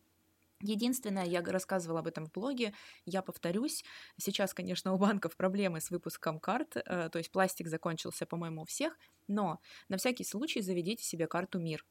Единственное, 0.60 1.24
я 1.24 1.40
рассказывала 1.42 2.00
об 2.00 2.08
этом 2.08 2.26
в 2.26 2.32
блоге, 2.32 2.74
я 3.04 3.22
повторюсь, 3.22 3.84
сейчас, 4.16 4.54
конечно, 4.54 4.92
у 4.92 4.98
банков 4.98 5.36
проблемы 5.36 5.80
с 5.80 5.90
выпуском 5.90 6.40
карт, 6.40 6.76
э, 6.76 7.08
то 7.10 7.18
есть 7.18 7.30
пластик 7.30 7.68
закончился, 7.68 8.26
по-моему, 8.26 8.62
у 8.62 8.64
всех, 8.64 8.98
но 9.28 9.60
на 9.88 9.98
всякий 9.98 10.24
случай 10.24 10.60
заведите 10.60 11.04
себе 11.04 11.28
карту 11.28 11.60
МИР. 11.60 11.84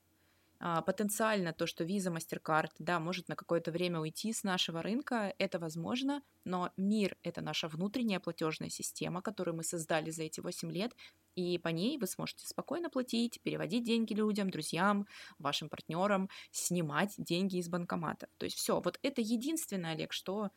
А, 0.59 0.81
потенциально 0.81 1.53
то, 1.53 1.67
что 1.67 1.83
Visa, 1.83 2.11
MasterCard, 2.11 2.71
да, 2.79 2.99
может 2.99 3.29
на 3.29 3.35
какое-то 3.35 3.71
время 3.71 3.99
уйти 3.99 4.33
с 4.33 4.43
нашего 4.43 4.81
рынка, 4.81 5.33
это 5.37 5.59
возможно, 5.59 6.23
но 6.45 6.71
мир— 6.77 7.15
это 7.23 7.41
наша 7.41 7.67
внутренняя 7.67 8.19
платежная 8.19 8.69
система, 8.69 9.21
которую 9.21 9.55
мы 9.55 9.63
создали 9.63 10.09
за 10.09 10.23
эти 10.23 10.39
8 10.39 10.71
лет, 10.71 10.95
и 11.35 11.59
по 11.59 11.67
ней 11.67 11.99
вы 11.99 12.07
сможете 12.07 12.47
спокойно 12.47 12.89
платить, 12.89 13.39
переводить 13.43 13.83
деньги 13.83 14.13
людям, 14.13 14.49
друзьям, 14.49 15.05
вашим 15.37 15.69
партнерам, 15.69 16.29
снимать 16.51 17.13
деньги 17.17 17.57
из 17.57 17.69
банкомата. 17.69 18.27
То 18.37 18.45
есть 18.45 18.57
все, 18.57 18.81
вот 18.81 18.97
это 19.03 19.21
единственное, 19.21 19.91
Олег, 19.91 20.11
что 20.13 20.49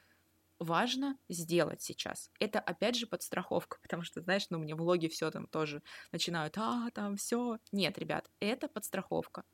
важно 0.59 1.19
сделать 1.29 1.83
сейчас. 1.83 2.31
Это 2.39 2.61
опять 2.61 2.97
же 2.97 3.07
подстраховка, 3.07 3.79
потому 3.83 4.03
что, 4.03 4.23
знаешь, 4.23 4.47
ну 4.49 4.59
мне 4.59 4.75
влоги 4.75 5.09
все 5.09 5.31
там 5.31 5.47
тоже 5.47 5.83
начинают, 6.13 6.57
а, 6.57 6.91
там 6.95 7.17
все. 7.17 7.59
Нет, 7.73 7.99
ребят, 7.99 8.31
это 8.41 8.69
подстраховка. 8.69 9.45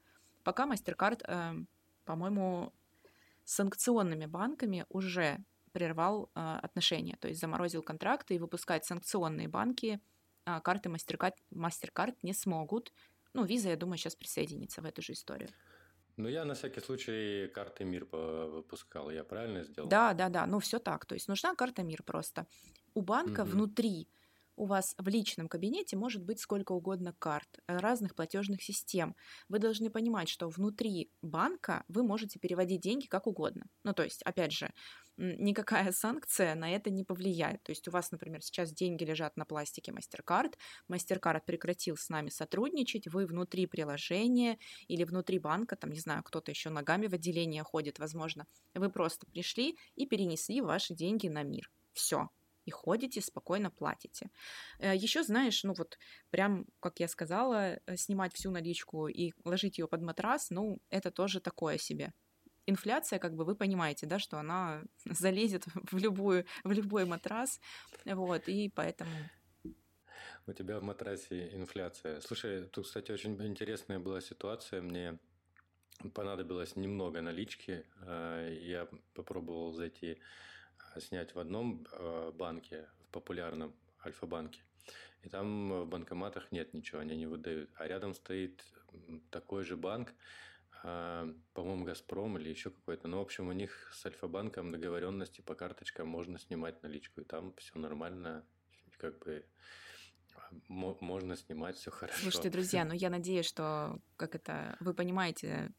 Пока 0.46 0.64
MasterCard, 0.64 1.24
э, 1.26 1.64
по-моему, 2.04 2.72
с 3.44 3.54
санкционными 3.54 4.26
банками 4.26 4.86
уже 4.88 5.38
прервал 5.72 6.30
э, 6.36 6.58
отношения, 6.62 7.16
то 7.20 7.26
есть 7.26 7.40
заморозил 7.40 7.82
контракты 7.82 8.36
и 8.36 8.38
выпускать 8.38 8.84
санкционные 8.84 9.48
банки 9.48 10.00
э, 10.46 10.60
карты 10.60 10.88
MasterCard, 10.88 11.34
MasterCard 11.50 12.14
не 12.22 12.32
смогут. 12.32 12.92
Ну, 13.34 13.44
Visa, 13.44 13.70
я 13.70 13.76
думаю, 13.76 13.98
сейчас 13.98 14.14
присоединится 14.14 14.82
в 14.82 14.84
эту 14.84 15.02
же 15.02 15.14
историю. 15.14 15.48
Ну, 16.16 16.28
я 16.28 16.44
на 16.44 16.54
всякий 16.54 16.80
случай 16.80 17.48
карты 17.48 17.84
МИР 17.84 18.04
выпускал, 18.04 19.10
я 19.10 19.24
правильно 19.24 19.64
сделал? 19.64 19.88
Да, 19.88 20.14
да, 20.14 20.28
да, 20.28 20.46
ну 20.46 20.60
все 20.60 20.78
так. 20.78 21.06
То 21.06 21.16
есть 21.16 21.26
нужна 21.26 21.56
карта 21.56 21.82
МИР 21.82 22.04
просто. 22.04 22.46
У 22.94 23.00
банка 23.00 23.40
угу. 23.40 23.50
внутри 23.50 24.08
у 24.56 24.66
вас 24.66 24.94
в 24.98 25.06
личном 25.08 25.48
кабинете 25.48 25.96
может 25.96 26.24
быть 26.24 26.40
сколько 26.40 26.72
угодно 26.72 27.14
карт, 27.18 27.48
э, 27.66 27.76
разных 27.76 28.14
платежных 28.14 28.62
систем. 28.62 29.14
Вы 29.48 29.58
должны 29.58 29.90
понимать, 29.90 30.28
что 30.28 30.48
внутри 30.48 31.10
банка 31.22 31.84
вы 31.88 32.02
можете 32.02 32.38
переводить 32.38 32.80
деньги 32.80 33.06
как 33.06 33.26
угодно. 33.26 33.66
Ну, 33.84 33.92
то 33.92 34.02
есть, 34.02 34.22
опять 34.22 34.52
же, 34.52 34.70
никакая 35.16 35.92
санкция 35.92 36.54
на 36.54 36.70
это 36.70 36.90
не 36.90 37.04
повлияет. 37.04 37.62
То 37.62 37.72
есть 37.72 37.86
у 37.88 37.90
вас, 37.90 38.10
например, 38.10 38.42
сейчас 38.42 38.72
деньги 38.72 39.04
лежат 39.04 39.36
на 39.36 39.44
пластике 39.44 39.92
MasterCard, 39.92 40.54
MasterCard 40.90 41.42
прекратил 41.46 41.96
с 41.96 42.08
нами 42.08 42.30
сотрудничать, 42.30 43.06
вы 43.08 43.26
внутри 43.26 43.66
приложения 43.66 44.58
или 44.88 45.04
внутри 45.04 45.38
банка, 45.38 45.76
там, 45.76 45.90
не 45.90 46.00
знаю, 46.00 46.22
кто-то 46.22 46.50
еще 46.50 46.70
ногами 46.70 47.06
в 47.06 47.14
отделение 47.14 47.62
ходит, 47.62 47.98
возможно, 47.98 48.46
вы 48.74 48.90
просто 48.90 49.26
пришли 49.26 49.76
и 49.94 50.06
перенесли 50.06 50.60
ваши 50.60 50.94
деньги 50.94 51.28
на 51.28 51.42
мир. 51.42 51.70
Все, 51.92 52.28
и 52.66 52.70
ходите, 52.70 53.20
спокойно 53.20 53.70
платите. 53.70 54.28
Э, 54.80 54.94
Еще, 54.94 55.22
знаешь, 55.22 55.64
ну 55.64 55.72
вот 55.72 55.98
прям, 56.30 56.66
как 56.80 57.00
я 57.00 57.08
сказала, 57.08 57.78
э, 57.86 57.96
снимать 57.96 58.34
всю 58.34 58.50
наличку 58.50 59.08
и 59.08 59.32
ложить 59.44 59.78
ее 59.78 59.86
под 59.86 60.02
матрас, 60.02 60.50
ну, 60.50 60.78
это 60.90 61.10
тоже 61.10 61.40
такое 61.40 61.78
себе. 61.78 62.12
Инфляция, 62.66 63.20
как 63.20 63.34
бы 63.34 63.44
вы 63.44 63.54
понимаете, 63.54 64.06
да, 64.06 64.18
что 64.18 64.38
она 64.38 64.82
залезет 65.04 65.64
в, 65.92 65.98
любую, 65.98 66.44
в 66.64 66.72
любой 66.72 67.04
матрас, 67.04 67.60
вот, 68.04 68.48
и 68.48 68.68
поэтому 68.68 69.10
у 70.48 70.52
тебя 70.52 70.78
в 70.78 70.82
матрасе 70.82 71.48
инфляция. 71.56 72.20
Слушай, 72.20 72.66
тут, 72.66 72.86
кстати, 72.86 73.12
очень 73.12 73.34
интересная 73.46 73.98
была 73.98 74.20
ситуация. 74.20 74.80
Мне 74.80 75.18
понадобилось 76.14 76.76
немного 76.76 77.20
налички. 77.20 77.84
Э, 78.02 78.56
я 78.60 78.88
попробовал 79.14 79.72
зайти 79.72 80.18
снять 81.00 81.34
в 81.34 81.38
одном 81.38 81.86
э, 81.92 82.32
банке, 82.34 82.88
в 83.04 83.10
популярном 83.10 83.74
Альфа-банке, 84.04 84.62
и 85.22 85.28
там 85.28 85.82
в 85.82 85.86
банкоматах 85.86 86.52
нет 86.52 86.74
ничего, 86.74 87.00
они 87.00 87.16
не 87.16 87.26
выдают. 87.26 87.70
А 87.74 87.86
рядом 87.86 88.14
стоит 88.14 88.64
такой 89.30 89.64
же 89.64 89.76
банк, 89.76 90.14
э, 90.84 91.34
по-моему, 91.54 91.84
Газпром 91.84 92.38
или 92.38 92.48
еще 92.48 92.70
какой-то. 92.70 93.08
Ну, 93.08 93.18
в 93.18 93.22
общем, 93.22 93.48
у 93.48 93.52
них 93.52 93.92
с 93.94 94.06
Альфа-банком 94.06 94.70
договоренности 94.70 95.40
по 95.40 95.54
карточкам 95.54 96.08
можно 96.08 96.38
снимать 96.38 96.82
наличку, 96.82 97.20
и 97.20 97.24
там 97.24 97.54
все 97.56 97.78
нормально, 97.78 98.44
как 98.98 99.18
бы 99.18 99.44
можно 100.68 101.36
снимать, 101.36 101.76
все 101.76 101.90
хорошо. 101.90 102.18
Слушайте, 102.20 102.50
друзья, 102.50 102.84
ну 102.84 102.94
я 102.94 103.10
надеюсь, 103.10 103.46
что, 103.46 103.98
как 104.16 104.34
это, 104.34 104.76
вы 104.80 104.94
понимаете 104.94 105.72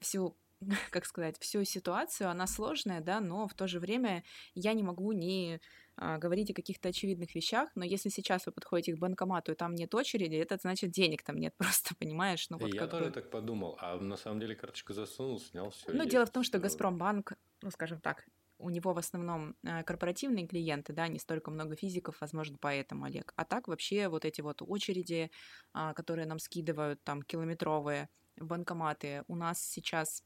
всю 0.00 0.36
как 0.90 1.04
сказать, 1.06 1.38
всю 1.38 1.64
ситуацию, 1.64 2.30
она 2.30 2.46
сложная, 2.46 3.00
да, 3.00 3.20
но 3.20 3.48
в 3.48 3.54
то 3.54 3.66
же 3.66 3.80
время 3.80 4.24
я 4.54 4.72
не 4.72 4.82
могу 4.82 5.12
не 5.12 5.60
а, 5.96 6.18
говорить 6.18 6.50
о 6.50 6.54
каких-то 6.54 6.88
очевидных 6.88 7.34
вещах, 7.34 7.70
но 7.74 7.84
если 7.84 8.08
сейчас 8.08 8.46
вы 8.46 8.52
подходите 8.52 8.94
к 8.94 8.98
банкомату 8.98 9.52
и 9.52 9.54
там 9.54 9.74
нет 9.74 9.94
очереди, 9.94 10.36
это 10.36 10.56
значит 10.56 10.90
денег 10.90 11.22
там 11.22 11.36
нет 11.36 11.54
просто, 11.58 11.94
понимаешь? 11.96 12.48
Ну, 12.50 12.58
вот 12.58 12.72
я 12.72 12.86
тоже 12.86 13.06
бы... 13.06 13.10
так 13.10 13.30
подумал, 13.30 13.76
а 13.80 13.98
на 13.98 14.16
самом 14.16 14.40
деле 14.40 14.54
карточку 14.54 14.92
засунул, 14.92 15.40
снял 15.40 15.70
все. 15.70 15.92
Ну, 15.92 16.04
дело 16.04 16.26
в 16.26 16.30
том, 16.30 16.42
что 16.44 16.58
Газпромбанк, 16.58 17.34
ну, 17.62 17.70
скажем 17.70 18.00
так, 18.00 18.24
у 18.58 18.70
него 18.70 18.94
в 18.94 18.98
основном 18.98 19.56
а, 19.66 19.82
корпоративные 19.82 20.46
клиенты, 20.46 20.92
да, 20.92 21.08
не 21.08 21.18
столько 21.18 21.50
много 21.50 21.76
физиков, 21.76 22.20
возможно, 22.20 22.56
поэтому, 22.60 23.04
Олег. 23.04 23.32
А 23.36 23.44
так 23.44 23.68
вообще 23.68 24.08
вот 24.08 24.24
эти 24.24 24.40
вот 24.40 24.62
очереди, 24.62 25.30
а, 25.72 25.92
которые 25.94 26.26
нам 26.26 26.38
скидывают 26.38 27.02
там 27.02 27.22
километровые 27.22 28.08
банкоматы, 28.36 29.24
у 29.28 29.34
нас 29.34 29.60
сейчас 29.60 30.22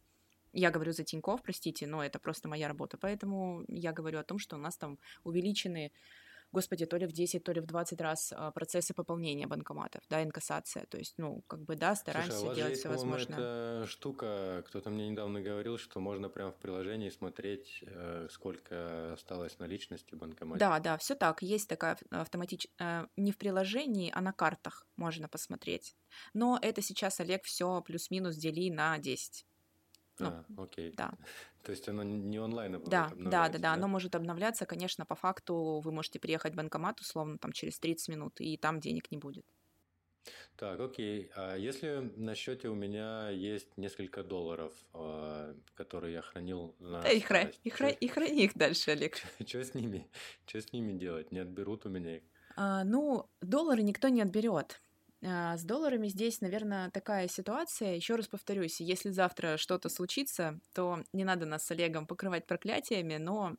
я 0.56 0.70
говорю 0.70 0.92
за 0.92 1.04
Тиньков, 1.04 1.42
простите, 1.42 1.86
но 1.86 2.02
это 2.02 2.18
просто 2.18 2.48
моя 2.48 2.68
работа. 2.68 2.96
Поэтому 2.98 3.64
я 3.68 3.92
говорю 3.92 4.18
о 4.18 4.24
том, 4.24 4.38
что 4.38 4.56
у 4.56 4.58
нас 4.58 4.76
там 4.76 4.98
увеличены 5.24 5.92
господи, 6.52 6.86
то 6.86 6.96
ли 6.96 7.06
в 7.06 7.12
10, 7.12 7.42
то 7.42 7.52
ли 7.52 7.60
в 7.60 7.66
20 7.66 8.00
раз 8.00 8.32
а, 8.34 8.50
процессы 8.50 8.94
пополнения 8.94 9.46
банкоматов, 9.46 10.02
да, 10.08 10.22
инкассация. 10.22 10.86
То 10.86 10.98
есть, 10.98 11.14
ну, 11.18 11.42
как 11.48 11.60
бы, 11.60 11.76
да, 11.76 11.94
стараемся 11.94 12.38
Слушай, 12.38 12.52
а 12.52 12.54
делать 12.54 12.78
все 12.78 12.88
возможное. 12.88 13.38
Это 13.38 13.86
штука, 13.86 14.62
кто-то 14.66 14.90
мне 14.90 15.08
недавно 15.08 15.42
говорил, 15.42 15.76
что 15.76 16.00
можно 16.00 16.28
прямо 16.28 16.52
в 16.52 16.56
приложении 16.56 17.10
смотреть, 17.10 17.84
э, 17.86 18.28
сколько 18.30 19.12
осталось 19.12 19.58
наличности 19.58 20.14
в 20.14 20.18
банкомате. 20.18 20.60
Да, 20.60 20.78
да, 20.80 20.96
все 20.96 21.14
так. 21.14 21.42
Есть 21.42 21.68
такая 21.68 21.98
автоматическая, 22.10 23.02
э, 23.02 23.06
не 23.16 23.32
в 23.32 23.36
приложении, 23.36 24.10
а 24.14 24.20
на 24.20 24.32
картах 24.32 24.86
можно 24.96 25.28
посмотреть. 25.28 25.94
Но 26.32 26.58
это 26.62 26.80
сейчас, 26.80 27.20
Олег, 27.20 27.44
все 27.44 27.82
плюс-минус 27.82 28.36
дели 28.36 28.70
на 28.70 28.98
10. 28.98 29.46
Ну, 30.18 30.28
а, 30.28 30.44
окей. 30.56 30.92
Да. 30.96 31.12
То 31.62 31.72
есть 31.72 31.88
оно 31.88 32.02
не 32.02 32.38
онлайн 32.38 32.80
да, 32.84 33.10
да, 33.16 33.48
да, 33.48 33.58
да, 33.58 33.72
оно 33.72 33.88
может 33.88 34.14
обновляться, 34.14 34.66
конечно, 34.66 35.04
по 35.04 35.16
факту 35.16 35.80
вы 35.82 35.92
можете 35.92 36.20
приехать 36.20 36.52
в 36.52 36.56
банкомат 36.56 37.00
условно 37.00 37.38
там 37.38 37.52
через 37.52 37.78
30 37.78 38.08
минут, 38.08 38.40
и 38.40 38.56
там 38.56 38.80
денег 38.80 39.10
не 39.10 39.18
будет. 39.18 39.44
Так, 40.56 40.80
окей. 40.80 41.30
А 41.36 41.56
если 41.56 42.12
на 42.16 42.34
счете 42.34 42.68
у 42.68 42.74
меня 42.74 43.30
есть 43.30 43.76
несколько 43.76 44.22
долларов, 44.22 44.72
а, 44.92 45.54
которые 45.74 46.14
я 46.14 46.22
хранил 46.22 46.74
на 46.78 47.02
да, 47.02 47.10
и, 47.10 47.20
хра... 47.20 47.50
и, 47.62 47.70
хра... 47.70 47.90
и 47.90 48.08
храни 48.08 48.44
их 48.44 48.54
дальше, 48.54 48.92
Олег. 48.92 49.18
Что 49.46 49.62
с 49.62 49.74
ними? 49.74 50.08
Что 50.46 50.60
с 50.60 50.72
ними 50.72 50.92
делать? 50.98 51.30
Не 51.32 51.40
отберут 51.40 51.86
у 51.86 51.90
меня 51.90 52.16
их? 52.16 52.22
А, 52.56 52.84
ну, 52.84 53.28
доллары 53.42 53.82
никто 53.82 54.08
не 54.08 54.22
отберет. 54.22 54.80
А, 55.28 55.56
с 55.56 55.64
долларами 55.64 56.06
здесь, 56.06 56.40
наверное, 56.40 56.90
такая 56.90 57.26
ситуация. 57.26 57.96
Еще 57.96 58.14
раз 58.14 58.28
повторюсь, 58.28 58.80
если 58.80 59.10
завтра 59.10 59.56
что-то 59.56 59.88
случится, 59.88 60.60
то 60.72 61.02
не 61.12 61.24
надо 61.24 61.46
нас 61.46 61.66
с 61.66 61.70
Олегом 61.72 62.06
покрывать 62.06 62.46
проклятиями, 62.46 63.16
но 63.16 63.56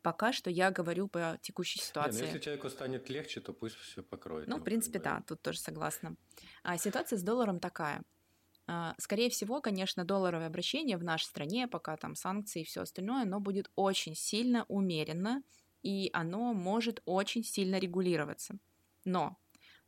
пока 0.00 0.32
что 0.32 0.48
я 0.48 0.70
говорю 0.70 1.08
по 1.08 1.38
текущей 1.42 1.80
ситуации. 1.80 2.16
Не, 2.16 2.20
ну 2.20 2.26
если 2.28 2.38
человеку 2.38 2.70
станет 2.70 3.10
легче, 3.10 3.40
то 3.40 3.52
пусть 3.52 3.76
все 3.76 4.02
покроет. 4.02 4.48
Ну, 4.48 4.56
в 4.56 4.62
принципе, 4.62 4.98
да, 4.98 5.22
тут 5.26 5.42
тоже 5.42 5.58
согласна. 5.58 6.16
А 6.62 6.78
ситуация 6.78 7.18
с 7.18 7.22
долларом 7.22 7.60
такая. 7.60 8.02
А, 8.66 8.94
скорее 8.98 9.28
всего, 9.28 9.60
конечно, 9.60 10.04
долларовое 10.04 10.46
обращение 10.46 10.96
в 10.96 11.04
нашей 11.04 11.24
стране, 11.24 11.68
пока 11.68 11.96
там 11.98 12.14
санкции 12.14 12.62
и 12.62 12.64
все 12.64 12.80
остальное, 12.80 13.24
оно 13.24 13.38
будет 13.38 13.70
очень 13.76 14.14
сильно 14.14 14.64
умеренно, 14.68 15.42
и 15.82 16.08
оно 16.14 16.54
может 16.54 17.02
очень 17.04 17.44
сильно 17.44 17.78
регулироваться. 17.78 18.56
Но 19.04 19.36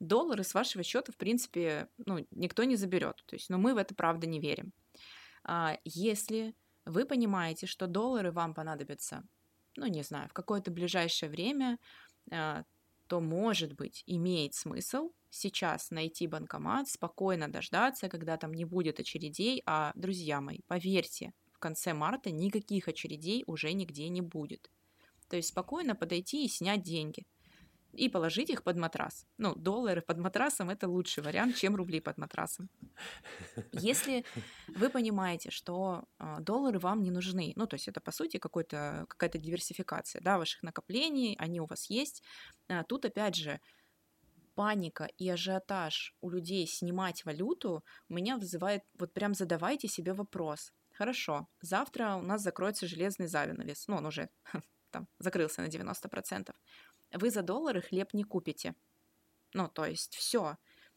доллары 0.01 0.45
с 0.45 0.55
вашего 0.55 0.83
счета, 0.83 1.13
в 1.13 1.17
принципе, 1.17 1.89
ну, 2.07 2.27
никто 2.31 2.65
не 2.65 2.77
заберет. 2.77 3.23
То 3.27 3.37
есть, 3.37 3.51
но 3.51 3.59
мы 3.59 3.75
в 3.75 3.77
это 3.77 3.95
правда 3.95 4.27
не 4.27 4.41
верим. 4.41 4.73
А, 5.45 5.79
если 5.85 6.55
вы 6.85 7.05
понимаете, 7.05 7.67
что 7.67 7.87
доллары 7.87 8.33
вам 8.33 8.55
понадобятся, 8.55 9.25
ну, 9.77 9.87
не 9.87 10.03
знаю, 10.03 10.29
в 10.29 10.33
какое-то 10.33 10.71
ближайшее 10.71 11.31
время, 11.31 11.79
а, 12.31 12.65
то, 13.07 13.21
может 13.21 13.75
быть, 13.75 14.03
имеет 14.07 14.55
смысл 14.55 15.13
сейчас 15.31 15.91
найти 15.91 16.27
банкомат, 16.27 16.89
спокойно 16.89 17.51
дождаться, 17.51 18.09
когда 18.09 18.37
там 18.37 18.53
не 18.53 18.65
будет 18.65 19.01
очередей, 19.01 19.63
а, 19.67 19.93
друзья 19.95 20.41
мои, 20.41 20.61
поверьте, 20.67 21.33
в 21.53 21.59
конце 21.59 21.93
марта 21.93 22.31
никаких 22.31 22.89
очередей 22.89 23.45
уже 23.47 23.73
нигде 23.73 24.09
не 24.09 24.21
будет. 24.21 24.71
То 25.29 25.37
есть 25.37 25.49
спокойно 25.49 25.95
подойти 25.95 26.45
и 26.45 26.49
снять 26.49 26.83
деньги– 26.83 27.27
и 27.93 28.09
положить 28.09 28.51
их 28.51 28.63
под 28.63 28.77
матрас. 28.77 29.27
Ну, 29.39 29.55
доллары 29.55 30.03
под 30.03 30.19
матрасом– 30.19 30.71
это 30.71 30.89
лучший 30.89 31.23
вариант, 31.23 31.57
чем 31.57 31.77
рубли 31.77 32.01
под 32.01 32.19
матрасом. 32.19 32.69
Если 33.73 34.25
вы 34.69 34.91
понимаете, 34.91 35.51
что 35.51 36.05
а, 36.19 36.41
доллары 36.41 36.79
вам 36.79 37.03
не 37.03 37.11
нужны, 37.11 37.53
ну, 37.57 37.67
то 37.67 37.75
есть 37.75 37.89
это, 37.89 38.01
по 38.01 38.13
сути, 38.13 38.39
какая-то 38.39 39.39
диверсификация 39.39 40.21
да, 40.21 40.39
ваших 40.39 40.63
накоплений, 40.63 41.37
они 41.39 41.61
у 41.61 41.67
вас 41.67 41.91
есть, 41.91 42.23
а, 42.69 42.85
тут, 42.85 43.05
опять 43.05 43.35
же, 43.35 43.61
паника 44.55 45.09
и 45.19 45.29
ажиотаж 45.29 46.17
у 46.21 46.31
людей 46.31 46.67
снимать 46.67 47.25
валюту 47.25 47.85
меня 48.09 48.37
вызывает, 48.37 48.83
вот 48.99 49.13
прям 49.13 49.35
задавайте 49.35 49.89
себе 49.89 50.13
вопрос. 50.13 50.73
Хорошо, 50.93 51.47
завтра 51.61 52.17
у 52.17 52.23
нас 52.23 52.43
закроется 52.43 52.89
железный 52.89 53.29
завинавес, 53.29 53.87
ну, 53.87 53.97
он 53.97 54.07
уже 54.07 54.29
там 54.91 55.07
закрылся 55.21 55.63
на 55.63 55.69
90% 55.69 56.53
вы 57.13 57.31
за 57.31 57.43
доллары 57.43 57.81
хлеб 57.81 58.15
не 58.15 58.25
купите. 58.25 58.75
Ну, 59.55 59.69
то 59.69 59.85
есть 59.85 60.15
все. 60.15 60.57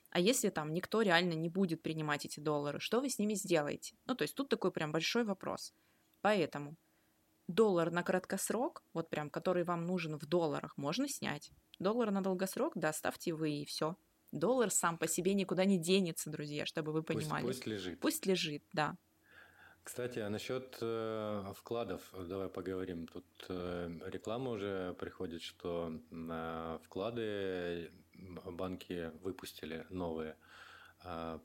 А 0.10 0.20
если 0.20 0.50
там 0.50 0.74
никто 0.74 1.02
реально 1.02 1.34
не 1.34 1.50
будет 1.50 1.82
принимать 1.82 2.26
эти 2.26 2.40
доллары, 2.40 2.80
что 2.80 3.00
вы 3.00 3.10
с 3.10 3.18
ними 3.18 3.34
сделаете? 3.34 3.96
Ну, 4.06 4.16
то 4.16 4.24
есть 4.24 4.36
тут 4.36 4.50
такой 4.50 4.72
прям 4.72 4.92
большой 4.92 5.24
вопрос. 5.24 5.74
Поэтому 6.22 6.76
доллар 7.48 7.92
на 7.92 8.04
краткосрок, 8.04 8.84
вот 8.94 9.10
прям, 9.10 9.30
который 9.30 9.64
вам 9.64 9.86
нужен 9.86 10.18
в 10.18 10.26
долларах, 10.26 10.78
можно 10.78 11.08
снять. 11.08 11.52
Доллар 11.80 12.12
на 12.12 12.22
долгосрок, 12.22 12.74
да, 12.76 12.92
ставьте 12.92 13.34
вы 13.34 13.52
и 13.52 13.66
все. 13.66 13.96
Доллар 14.32 14.70
сам 14.70 14.98
по 14.98 15.08
себе 15.08 15.34
никуда 15.34 15.66
не 15.66 15.78
денется, 15.78 16.30
друзья, 16.30 16.66
чтобы 16.66 16.92
вы 16.92 17.04
понимали. 17.04 17.46
Пусть, 17.46 17.60
пусть 17.60 17.68
лежит. 17.68 18.00
Пусть 18.00 18.26
лежит, 18.26 18.64
да. 18.74 18.98
Кстати, 19.84 20.20
а 20.20 20.30
насчет 20.30 20.78
э, 20.82 21.54
вкладов 21.56 22.02
давай 22.14 22.50
поговорим. 22.50 23.08
Тут 23.08 23.26
э, 23.50 24.00
реклама 24.06 24.52
уже 24.52 24.94
приходит, 25.00 25.42
что 25.42 26.00
э, 26.12 26.80
вклады 26.84 27.92
банки 28.46 29.12
выпустили 29.24 29.86
новые 29.90 30.36
э, 31.04 31.40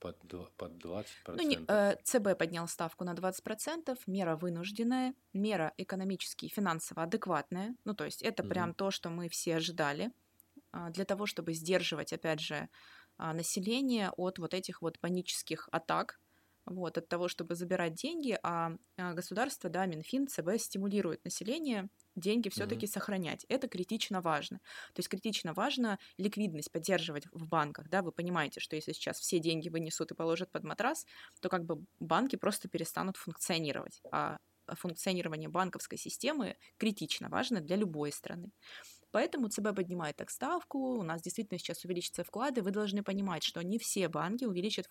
под, 0.00 0.16
под 0.56 0.72
20%. 0.84 1.04
Ну, 1.28 1.42
не, 1.42 1.58
э, 1.66 1.96
ЦБ 2.04 2.38
поднял 2.38 2.68
ставку 2.68 3.04
на 3.04 3.14
20%, 3.14 3.98
мера 4.06 4.36
вынужденная, 4.36 5.14
мера 5.32 5.72
экономически 5.78 6.46
и 6.46 6.48
финансово 6.48 7.04
адекватная. 7.04 7.74
Ну, 7.84 7.94
то 7.94 8.04
есть 8.04 8.22
это 8.22 8.42
угу. 8.42 8.50
прям 8.50 8.74
то, 8.74 8.90
что 8.90 9.10
мы 9.10 9.28
все 9.28 9.56
ожидали 9.56 10.12
э, 10.72 10.90
для 10.90 11.04
того, 11.04 11.26
чтобы 11.26 11.54
сдерживать, 11.54 12.12
опять 12.12 12.40
же, 12.40 12.68
э, 13.18 13.32
население 13.32 14.10
от 14.10 14.38
вот 14.38 14.54
этих 14.54 14.82
вот 14.82 14.98
панических 14.98 15.68
атак 15.72 16.20
вот, 16.68 16.98
от 16.98 17.08
того, 17.08 17.28
чтобы 17.28 17.54
забирать 17.54 17.94
деньги, 17.94 18.38
а, 18.42 18.72
а 18.96 19.12
государство, 19.14 19.70
да, 19.70 19.86
Минфин, 19.86 20.26
ЦБ 20.26 20.58
стимулирует 20.58 21.24
население 21.24 21.88
деньги 22.14 22.48
все-таки 22.48 22.86
mm-hmm. 22.86 22.90
сохранять. 22.90 23.46
Это 23.48 23.68
критично 23.68 24.20
важно. 24.20 24.58
То 24.94 25.00
есть 25.00 25.08
критично 25.08 25.54
важно 25.54 25.98
ликвидность 26.16 26.72
поддерживать 26.72 27.26
в 27.32 27.46
банках, 27.46 27.88
да, 27.88 28.02
вы 28.02 28.12
понимаете, 28.12 28.60
что 28.60 28.76
если 28.76 28.92
сейчас 28.92 29.18
все 29.18 29.38
деньги 29.38 29.68
вынесут 29.68 30.10
и 30.10 30.14
положат 30.14 30.50
под 30.50 30.64
матрас, 30.64 31.06
то 31.40 31.48
как 31.48 31.64
бы 31.64 31.84
банки 32.00 32.36
просто 32.36 32.68
перестанут 32.68 33.16
функционировать. 33.16 34.00
А 34.10 34.38
функционирование 34.74 35.48
банковской 35.48 35.98
системы 35.98 36.56
критично 36.76 37.28
важно 37.28 37.60
для 37.60 37.76
любой 37.76 38.12
страны. 38.12 38.50
Поэтому 39.10 39.48
ЦБ 39.48 39.74
поднимает 39.74 40.16
так 40.16 40.30
ставку, 40.30 40.98
у 40.98 41.02
нас 41.02 41.22
действительно 41.22 41.58
сейчас 41.58 41.84
увеличатся 41.84 42.24
вклады, 42.24 42.62
вы 42.62 42.70
должны 42.70 43.02
понимать, 43.02 43.42
что 43.42 43.62
не 43.62 43.78
все 43.78 44.08
банки 44.08 44.44
увеличат 44.44 44.88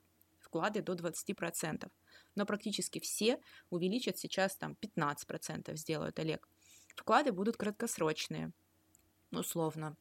вклады 0.47 0.81
до 0.81 0.93
20%. 0.93 1.89
Но 2.35 2.45
практически 2.45 2.99
все 2.99 3.39
увеличат 3.69 4.17
сейчас 4.17 4.55
там 4.55 4.75
15% 4.81 5.75
сделают, 5.75 6.19
Олег. 6.19 6.47
Вклады 6.95 7.31
будут 7.31 7.57
краткосрочные, 7.57 8.51
условно. 9.31 9.95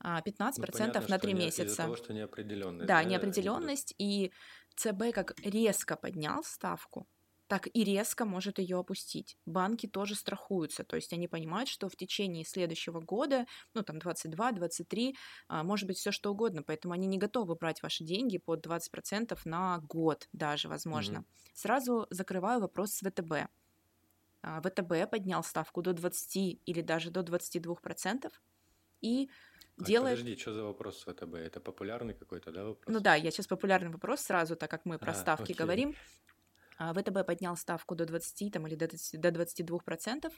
а, 0.00 0.22
ну, 0.56 0.66
понятно, 0.72 1.08
на 1.08 1.18
3 1.18 1.34
месяца. 1.34 1.64
Из-за 1.64 1.76
того, 1.76 1.96
что 1.96 2.12
неопределенность. 2.12 2.86
Да, 2.86 3.02
да 3.02 3.04
неопределенность. 3.04 3.94
И 3.98 4.32
ЦБ 4.76 5.12
как 5.12 5.34
резко 5.40 5.96
поднял 5.96 6.44
ставку, 6.44 7.08
так 7.48 7.66
и 7.72 7.82
резко 7.82 8.24
может 8.24 8.58
ее 8.58 8.78
опустить. 8.78 9.36
Банки 9.46 9.86
тоже 9.86 10.14
страхуются, 10.14 10.84
то 10.84 10.96
есть 10.96 11.12
они 11.12 11.28
понимают, 11.28 11.68
что 11.68 11.88
в 11.88 11.96
течение 11.96 12.44
следующего 12.44 13.00
года, 13.00 13.46
ну 13.74 13.82
там 13.82 13.98
22, 13.98 14.52
23, 14.52 15.16
а, 15.48 15.64
может 15.64 15.88
быть 15.88 15.96
все 15.96 16.12
что 16.12 16.30
угодно, 16.30 16.62
поэтому 16.62 16.94
они 16.94 17.06
не 17.06 17.18
готовы 17.18 17.56
брать 17.56 17.82
ваши 17.82 18.04
деньги 18.04 18.38
под 18.38 18.66
20% 18.66 19.36
на 19.46 19.78
год 19.78 20.28
даже, 20.32 20.68
возможно. 20.68 21.20
Угу. 21.20 21.26
Сразу 21.54 22.06
закрываю 22.10 22.60
вопрос 22.60 22.92
с 22.92 23.00
ВТБ. 23.00 23.50
А, 24.42 24.60
ВТБ 24.60 25.10
поднял 25.10 25.42
ставку 25.42 25.80
до 25.80 25.94
20 25.94 26.60
или 26.64 26.82
даже 26.82 27.10
до 27.10 27.20
22%, 27.20 28.30
и 29.00 29.30
а 29.80 29.84
делает... 29.84 30.18
Подожди, 30.18 30.36
что 30.38 30.52
за 30.52 30.64
вопрос 30.64 30.98
с 30.98 31.04
ВТБ? 31.04 31.34
Это 31.34 31.60
популярный 31.60 32.12
какой-то, 32.14 32.52
да, 32.52 32.64
вопрос? 32.64 32.94
Ну 32.94 33.00
да, 33.00 33.14
я 33.14 33.30
сейчас 33.30 33.46
популярный 33.46 33.90
вопрос 33.90 34.20
сразу, 34.20 34.54
так 34.54 34.70
как 34.70 34.84
мы 34.84 34.98
про 34.98 35.12
а, 35.12 35.14
ставки 35.14 35.52
окей. 35.52 35.56
говорим. 35.56 35.94
А, 36.78 36.94
ВТБ 36.94 37.26
поднял 37.26 37.56
ставку 37.56 37.96
до 37.96 38.06
20 38.06 38.52
там, 38.52 38.66
или 38.66 38.76
до 38.76 38.86
22% 38.86 40.32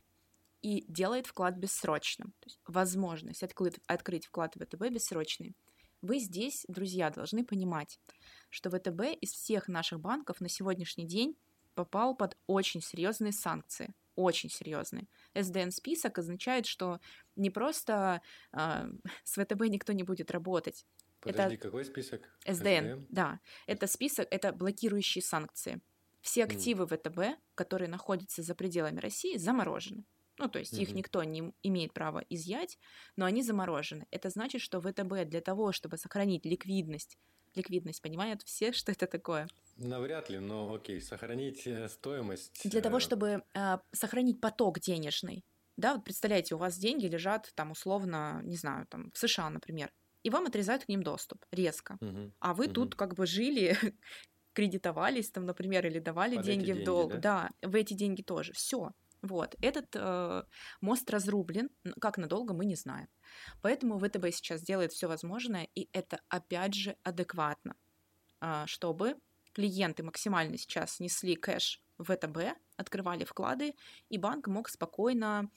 и 0.63 0.85
делает 0.89 1.27
вклад 1.27 1.57
бессрочным. 1.57 2.33
То 2.41 2.47
есть 2.47 2.61
возможность 2.67 3.43
открыть, 3.43 3.79
открыть 3.87 4.27
вклад 4.27 4.57
в 4.57 4.65
ВТБ 4.65 4.91
бессрочный. 4.91 5.55
Вы 6.01 6.19
здесь, 6.19 6.65
друзья, 6.67 7.11
должны 7.11 7.45
понимать, 7.45 8.01
что 8.49 8.71
ВТБ 8.71 9.19
из 9.21 9.33
всех 9.33 9.69
наших 9.69 10.01
банков 10.01 10.41
на 10.41 10.49
сегодняшний 10.49 11.07
день 11.07 11.37
попал 11.75 12.17
под 12.17 12.39
очень 12.47 12.81
серьезные 12.81 13.33
санкции. 13.33 13.95
Очень 14.17 14.51
серьезные. 14.51 15.09
СДН-список 15.35 16.19
означает, 16.19 16.67
что 16.67 17.01
не 17.37 17.51
просто 17.51 18.23
э, 18.53 18.91
с 19.25 19.35
ВТБ 19.43 19.63
никто 19.69 19.93
не 19.93 20.03
будет 20.03 20.31
работать. 20.31 20.87
Подожди, 21.21 21.57
это 21.57 21.65
какой 21.65 21.85
список? 21.85 22.23
СДН, 22.47 22.53
СДН, 22.53 23.07
да. 23.11 23.41
Это 23.67 23.87
список, 23.87 24.27
это 24.31 24.53
блокирующие 24.53 25.23
санкции 25.23 25.81
все 26.21 26.45
активы 26.45 26.87
ВТБ, 26.87 27.41
которые 27.55 27.89
находятся 27.89 28.43
за 28.43 28.55
пределами 28.55 29.01
России, 29.01 29.37
заморожены. 29.37 30.05
Ну, 30.39 30.49
то 30.49 30.59
есть 30.59 30.73
mm-hmm. 30.73 30.83
их 30.83 30.95
никто 30.95 31.23
не 31.23 31.53
имеет 31.63 31.93
права 31.93 32.25
изъять, 32.31 32.79
но 33.17 33.27
они 33.27 33.43
заморожены. 33.43 34.07
Это 34.11 34.31
значит, 34.31 34.63
что 34.63 34.81
ВТБ 34.81 35.29
для 35.29 35.43
того, 35.43 35.73
чтобы 35.73 35.99
сохранить 35.99 36.47
ликвидность, 36.47 37.19
ликвидность, 37.55 38.01
понимают 38.01 38.43
все, 38.43 38.73
что 38.73 38.93
это 38.93 39.07
такое? 39.07 39.49
Навряд 39.77 40.31
ли, 40.31 40.39
но 40.39 40.73
окей, 40.73 41.01
сохранить 41.01 41.67
э, 41.67 41.89
стоимость. 41.89 42.69
Для 42.69 42.81
того, 42.81 42.99
э, 42.99 43.01
чтобы 43.01 43.43
э, 43.55 43.79
сохранить 43.93 44.41
поток 44.41 44.81
денежный, 44.81 45.45
да, 45.77 45.95
вот 45.95 46.05
представляете, 46.05 46.55
у 46.55 46.59
вас 46.59 46.77
деньги 46.77 47.07
лежат 47.07 47.53
там 47.55 47.71
условно, 47.71 48.41
не 48.45 48.57
знаю, 48.57 48.87
там 48.87 49.11
в 49.13 49.19
США, 49.19 49.49
например, 49.49 49.91
и 50.23 50.31
вам 50.31 50.47
отрезают 50.47 50.85
к 50.85 50.89
ним 50.89 51.03
доступ 51.03 51.45
резко. 51.51 51.97
Угу. 52.01 52.33
А 52.41 52.55
вы 52.55 52.67
угу. 52.67 52.75
тут 52.75 52.95
как 52.95 53.15
бы 53.15 53.27
жили 53.27 53.77
кредитовались 54.53 55.31
там, 55.31 55.47
например, 55.47 55.87
или 55.87 55.99
давали 55.99 56.37
Под 56.37 56.45
деньги, 56.45 56.67
деньги 56.67 56.83
в 56.83 56.85
долг, 56.85 57.13
да? 57.13 57.51
да, 57.61 57.69
в 57.69 57.75
эти 57.75 57.95
деньги 57.95 58.23
тоже. 58.23 58.53
Все. 58.53 58.93
Вот, 59.23 59.55
этот 59.61 59.95
э, 59.95 60.45
мост 60.81 61.11
разрублен, 61.11 61.69
как 62.01 62.17
надолго 62.17 62.55
мы 62.55 62.65
не 62.65 62.75
знаем. 62.75 63.09
Поэтому 63.61 63.99
ВТБ 63.99 64.33
сейчас 64.33 64.63
делает 64.63 64.93
все 64.93 65.09
возможное, 65.09 65.69
и 65.75 65.91
это 65.93 66.21
опять 66.29 66.75
же 66.75 66.97
адекватно, 67.03 67.77
э, 68.41 68.65
чтобы 68.67 69.17
клиенты 69.53 70.03
максимально 70.03 70.57
сейчас 70.57 71.01
несли 71.01 71.37
кэш 71.37 71.83
в 71.99 72.15
ВТБ, 72.15 72.59
открывали 72.77 73.25
вклады, 73.25 73.75
и 74.09 74.17
банк 74.17 74.47
мог 74.47 74.71
спокойно 74.71 75.51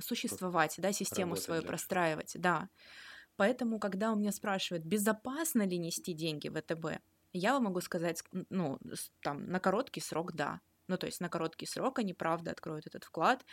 существовать, 0.00 0.74
да, 0.78 0.92
систему 0.92 1.36
свою 1.36 1.62
дальше. 1.62 1.68
простраивать, 1.68 2.32
да. 2.34 2.68
Поэтому, 3.36 3.78
когда 3.80 4.12
у 4.12 4.16
меня 4.16 4.30
спрашивают, 4.30 4.84
безопасно 4.84 5.66
ли 5.66 5.78
нести 5.78 6.12
деньги 6.12 6.48
в 6.48 6.60
ВТБ, 6.60 7.02
я 7.34 7.52
вам 7.52 7.64
могу 7.64 7.80
сказать, 7.80 8.22
ну, 8.48 8.78
там, 9.20 9.46
на 9.46 9.60
короткий 9.60 10.00
срок, 10.00 10.32
да. 10.32 10.60
Ну, 10.86 10.98
то 10.98 11.06
есть 11.06 11.20
на 11.20 11.28
короткий 11.28 11.66
срок 11.66 11.98
они 11.98 12.14
правда 12.14 12.50
откроют 12.50 12.86
этот 12.86 13.04
вклад, 13.04 13.44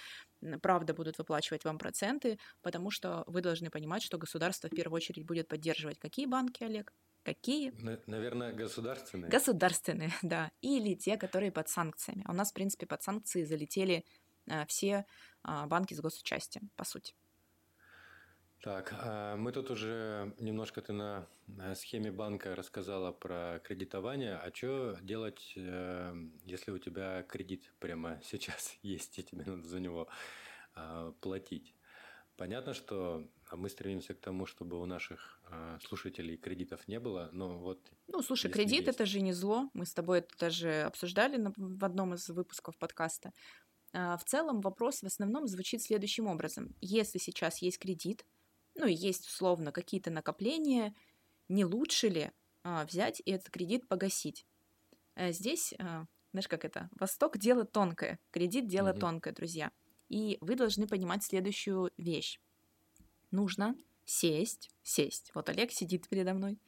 правда 0.62 0.94
будут 0.94 1.18
выплачивать 1.18 1.64
вам 1.64 1.78
проценты, 1.78 2.38
потому 2.62 2.92
что 2.92 3.24
вы 3.28 3.42
должны 3.42 3.70
понимать, 3.70 4.04
что 4.04 4.18
государство 4.18 4.68
в 4.68 4.76
первую 4.76 4.98
очередь 4.98 5.26
будет 5.26 5.48
поддерживать 5.48 6.00
какие 6.00 6.26
банки, 6.26 6.64
Олег? 6.64 6.94
Какие? 7.24 7.72
Наверное, 8.08 8.52
государственные. 8.52 9.30
Государственные, 9.30 10.12
да. 10.22 10.52
Или 10.62 10.96
те, 10.96 11.18
которые 11.18 11.52
под 11.52 11.70
санкциями. 11.70 12.24
А 12.26 12.32
у 12.32 12.36
нас, 12.36 12.52
в 12.52 12.54
принципе, 12.54 12.86
под 12.86 13.02
санкции 13.04 13.44
залетели 13.44 14.04
э, 14.48 14.66
все 14.66 15.06
э, 15.48 15.66
банки 15.68 15.94
с 15.94 16.02
госучастием, 16.02 16.72
по 16.76 16.84
сути. 16.84 17.14
Так, 18.62 18.94
а 19.00 19.36
мы 19.38 19.52
тут 19.52 19.72
уже 19.72 20.36
немножко 20.38 20.84
ты 20.84 20.94
на 20.94 21.28
схеме 21.74 22.12
банка 22.12 22.56
рассказала 22.56 23.12
про 23.12 23.60
кредитование. 23.64 24.36
А 24.36 24.54
что 24.54 24.98
делать, 25.02 25.54
э, 25.56 26.14
если 26.46 26.70
у 26.70 26.78
тебя 26.78 27.24
кредит 27.24 27.74
прямо 27.80 28.22
сейчас 28.24 28.78
есть, 28.84 29.18
и 29.18 29.24
тебе 29.24 29.46
надо 29.46 29.68
за 29.68 29.80
него 29.80 30.08
а, 30.76 31.12
платить? 31.22 31.74
Понятно, 32.38 32.76
что 32.76 33.28
мы 33.52 33.68
стремимся 33.68 34.14
к 34.14 34.20
тому, 34.20 34.46
чтобы 34.46 34.80
у 34.80 34.86
наших 34.86 35.42
а, 35.46 35.80
слушателей 35.80 36.38
кредитов 36.38 36.88
не 36.88 37.00
было, 37.00 37.30
но 37.34 37.58
вот... 37.58 37.80
Ну, 38.08 38.22
слушай, 38.22 38.52
кредит 38.52 38.88
это 38.88 39.08
же 39.08 39.22
не 39.22 39.34
зло. 39.34 39.72
Мы 39.74 39.88
с 39.88 39.94
тобой 39.94 40.20
это 40.20 40.38
даже 40.40 40.84
обсуждали 40.84 41.52
в 41.58 41.84
одном 41.84 42.14
из 42.14 42.30
выпусков 42.30 42.78
подкаста. 42.78 43.32
В 43.92 44.22
целом 44.26 44.62
вопрос 44.62 45.02
в 45.02 45.08
основном 45.08 45.48
звучит 45.48 45.82
следующим 45.82 46.28
образом. 46.28 46.76
Если 46.80 47.18
сейчас 47.18 47.62
есть 47.62 47.78
кредит, 47.78 48.24
ну 48.82 48.88
и 48.88 48.94
есть 48.94 49.28
условно 49.28 49.72
какие-то 49.72 50.10
накопления, 50.10 50.96
не 51.50 51.66
лучше 51.66 52.10
ли 52.10 52.32
а, 52.64 52.84
взять 52.86 53.22
и 53.24 53.32
этот 53.32 53.52
кредит 53.52 53.88
погасить? 53.88 54.48
А 55.14 55.32
здесь, 55.32 55.76
а, 55.78 56.08
знаешь, 56.32 56.48
как 56.48 56.66
это? 56.66 56.90
Восток 57.00 57.38
дело 57.38 57.64
тонкое, 57.64 58.20
кредит 58.32 58.68
дело 58.68 58.90
mm-hmm. 58.90 59.00
тонкое, 59.00 59.34
друзья. 59.34 59.72
И 60.10 60.40
вы 60.42 60.56
должны 60.56 60.88
понимать 60.88 61.24
следующую 61.24 61.92
вещь. 61.98 62.40
Нужно 63.30 63.76
сесть, 64.04 64.72
сесть. 64.82 65.32
Вот 65.36 65.48
Олег 65.50 65.72
сидит 65.72 66.10
передо 66.10 66.34
мной. 66.34 66.60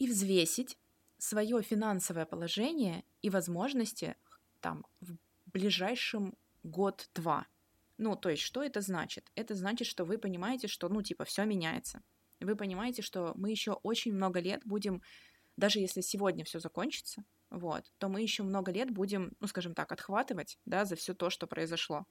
И 0.00 0.08
взвесить 0.08 0.76
свое 1.18 1.62
финансовое 1.62 2.26
положение 2.26 3.04
и 3.22 3.30
возможности 3.30 4.16
там 4.60 4.84
в 5.00 5.16
ближайшем 5.46 6.34
год-два. 6.64 7.46
Ну, 7.98 8.14
то 8.16 8.30
есть, 8.30 8.42
что 8.42 8.62
это 8.62 8.80
значит? 8.80 9.30
Это 9.34 9.54
значит, 9.54 9.88
что 9.88 10.04
вы 10.04 10.18
понимаете, 10.18 10.68
что, 10.68 10.88
ну, 10.88 11.02
типа, 11.02 11.24
все 11.24 11.44
меняется. 11.44 12.00
Вы 12.40 12.54
понимаете, 12.54 13.02
что 13.02 13.32
мы 13.34 13.50
еще 13.50 13.72
очень 13.72 14.14
много 14.14 14.40
лет 14.40 14.62
будем, 14.64 15.02
даже 15.56 15.80
если 15.80 16.00
сегодня 16.00 16.44
все 16.44 16.60
закончится, 16.60 17.24
вот, 17.50 17.84
то 17.98 18.08
мы 18.08 18.22
еще 18.22 18.44
много 18.44 18.70
лет 18.70 18.90
будем, 18.90 19.32
ну, 19.40 19.48
скажем 19.48 19.74
так, 19.74 19.90
отхватывать, 19.90 20.58
да, 20.64 20.84
за 20.84 20.94
все 20.94 21.12
то, 21.14 21.28
что 21.28 21.48
произошло. 21.48 22.04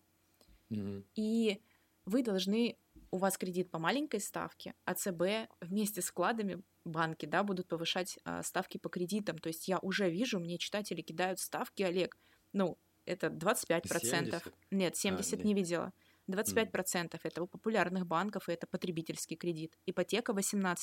Mm-hmm. 0.71 1.05
И 1.15 1.61
вы 2.05 2.23
должны, 2.23 2.77
у 3.11 3.17
вас 3.17 3.37
кредит 3.37 3.71
по 3.71 3.79
маленькой 3.79 4.19
ставке, 4.19 4.73
а 4.83 4.93
ЦБ 4.93 5.49
вместе 5.61 6.01
с 6.01 6.07
вкладами 6.07 6.61
банки, 6.83 7.25
да, 7.25 7.43
будут 7.43 7.67
повышать 7.67 8.19
а, 8.23 8.43
ставки 8.43 8.77
по 8.77 8.89
кредитам. 8.89 9.37
То 9.37 9.47
есть 9.47 9.67
я 9.67 9.79
уже 9.79 10.09
вижу, 10.09 10.39
мне 10.39 10.57
читатели 10.57 11.01
кидают 11.01 11.39
ставки, 11.39 11.83
Олег, 11.83 12.17
ну, 12.53 12.77
это 13.07 13.27
25%. 13.27 13.99
70? 13.99 14.53
Нет, 14.71 14.95
70 14.95 15.33
а, 15.33 15.35
нет. 15.37 15.45
не 15.45 15.53
видела. 15.53 15.93
25% 16.29 16.71
mm. 16.73 17.19
это 17.23 17.43
у 17.43 17.47
популярных 17.47 18.05
банков, 18.05 18.49
и 18.49 18.51
это 18.51 18.67
потребительский 18.67 19.35
кредит. 19.35 19.77
Ипотека 19.85 20.33
18%. 20.33 20.77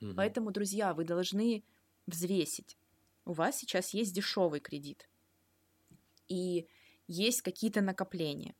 Mm-hmm. 0.00 0.14
Поэтому, 0.14 0.50
друзья, 0.50 0.92
вы 0.92 1.04
должны 1.04 1.64
взвесить. 2.06 2.76
У 3.24 3.32
вас 3.32 3.58
сейчас 3.58 3.94
есть 3.94 4.14
дешевый 4.14 4.60
кредит, 4.60 5.08
и 6.28 6.66
есть 7.06 7.42
какие-то 7.42 7.80
накопления. 7.80 8.54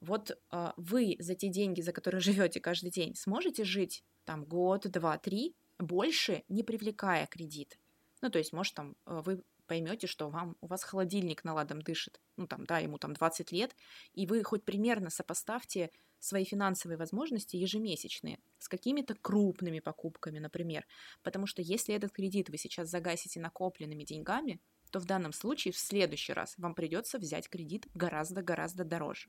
Вот 0.00 0.30
э, 0.30 0.72
вы 0.76 1.16
за 1.18 1.34
те 1.34 1.48
деньги, 1.48 1.80
за 1.80 1.92
которые 1.92 2.20
живете 2.32 2.60
каждый 2.60 2.90
день, 2.90 3.14
сможете 3.14 3.64
жить 3.64 4.04
там 4.24 4.44
год, 4.44 4.90
два, 4.90 5.18
три, 5.18 5.54
больше 5.78 6.44
не 6.48 6.62
привлекая 6.62 7.26
кредит. 7.26 7.78
Ну, 8.22 8.30
то 8.30 8.38
есть, 8.38 8.52
может, 8.52 8.74
там 8.74 8.96
э, 9.06 9.20
вы 9.24 9.42
поймете, 9.66 10.06
что 10.06 10.28
вам, 10.30 10.56
у 10.60 10.66
вас 10.66 10.82
холодильник 10.84 11.44
наладом 11.44 11.82
дышит, 11.82 12.20
ну 12.36 12.46
там, 12.46 12.64
да, 12.64 12.78
ему 12.78 12.98
там 12.98 13.12
20 13.12 13.52
лет, 13.52 13.76
и 14.12 14.26
вы 14.26 14.42
хоть 14.42 14.64
примерно 14.64 15.10
сопоставьте 15.10 15.90
свои 16.18 16.44
финансовые 16.44 16.96
возможности 16.96 17.56
ежемесячные 17.56 18.38
с 18.58 18.68
какими-то 18.68 19.14
крупными 19.14 19.80
покупками, 19.80 20.38
например. 20.38 20.86
Потому 21.22 21.46
что 21.46 21.62
если 21.62 21.94
этот 21.94 22.12
кредит 22.12 22.48
вы 22.48 22.58
сейчас 22.58 22.88
загасите 22.88 23.40
накопленными 23.40 24.04
деньгами, 24.04 24.60
то 24.90 25.00
в 25.00 25.04
данном 25.04 25.32
случае 25.32 25.72
в 25.72 25.78
следующий 25.78 26.32
раз 26.32 26.54
вам 26.56 26.74
придется 26.74 27.18
взять 27.18 27.48
кредит 27.48 27.86
гораздо-гораздо 27.94 28.84
дороже. 28.84 29.28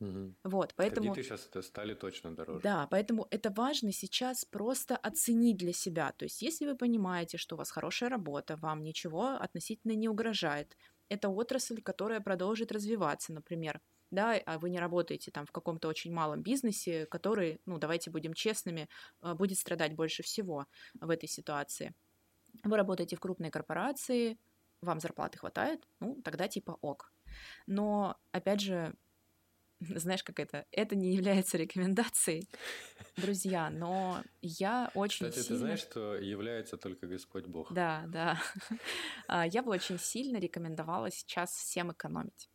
Угу. 0.00 0.34
Вот, 0.44 0.74
поэтому... 0.76 1.12
Кредиты 1.12 1.28
сейчас 1.28 1.66
стали 1.66 1.94
точно 1.94 2.34
дороже. 2.34 2.60
Да, 2.62 2.86
поэтому 2.90 3.26
это 3.30 3.50
важно 3.50 3.92
сейчас 3.92 4.44
просто 4.44 4.96
оценить 4.96 5.56
для 5.56 5.72
себя. 5.72 6.12
То 6.12 6.24
есть, 6.24 6.40
если 6.42 6.66
вы 6.66 6.76
понимаете, 6.76 7.36
что 7.36 7.56
у 7.56 7.58
вас 7.58 7.70
хорошая 7.70 8.08
работа, 8.10 8.56
вам 8.56 8.82
ничего 8.82 9.30
относительно 9.30 9.92
не 9.92 10.08
угрожает, 10.08 10.76
это 11.08 11.28
отрасль, 11.28 11.80
которая 11.82 12.20
продолжит 12.20 12.70
развиваться, 12.70 13.32
например, 13.32 13.80
да, 14.10 14.40
а 14.46 14.58
вы 14.58 14.70
не 14.70 14.78
работаете 14.78 15.30
там 15.30 15.44
в 15.44 15.52
каком-то 15.52 15.88
очень 15.88 16.12
малом 16.12 16.42
бизнесе, 16.42 17.06
который, 17.06 17.60
ну, 17.66 17.78
давайте 17.78 18.10
будем 18.10 18.34
честными, 18.34 18.88
а, 19.20 19.34
будет 19.34 19.58
страдать 19.58 19.94
больше 19.94 20.22
всего 20.22 20.66
в 20.94 21.10
этой 21.10 21.28
ситуации. 21.28 21.94
Вы 22.64 22.76
работаете 22.76 23.16
в 23.16 23.20
крупной 23.20 23.50
корпорации, 23.50 24.38
вам 24.80 25.00
зарплаты 25.00 25.38
хватает, 25.38 25.86
ну, 26.00 26.20
тогда 26.22 26.48
типа 26.48 26.78
ок. 26.80 27.12
Но, 27.66 28.16
опять 28.32 28.60
же, 28.60 28.94
знаешь, 29.80 30.22
как 30.24 30.40
это, 30.40 30.66
это 30.72 30.96
не 30.96 31.14
является 31.14 31.56
рекомендацией, 31.56 32.48
друзья, 33.16 33.70
но 33.70 34.22
я 34.42 34.90
очень 34.94 35.28
Кстати, 35.28 35.46
сильно... 35.46 35.48
ты 35.48 35.64
знаешь, 35.64 35.80
что 35.80 36.14
является 36.16 36.76
только 36.76 37.06
Господь 37.06 37.46
Бог. 37.46 37.72
Да, 37.72 38.04
да. 38.08 38.40
А, 39.28 39.46
я 39.46 39.62
бы 39.62 39.70
очень 39.70 39.98
сильно 39.98 40.38
рекомендовала 40.38 41.10
сейчас 41.10 41.50
всем 41.50 41.92
экономить. 41.92 42.48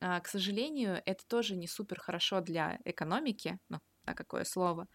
А, 0.00 0.20
к 0.20 0.28
сожалению, 0.28 1.02
это 1.06 1.26
тоже 1.26 1.56
не 1.56 1.66
супер 1.66 1.98
хорошо 1.98 2.40
для 2.40 2.78
экономики, 2.84 3.58
ну, 3.68 3.80
а 4.04 4.14
какое 4.14 4.44
слово, 4.44 4.86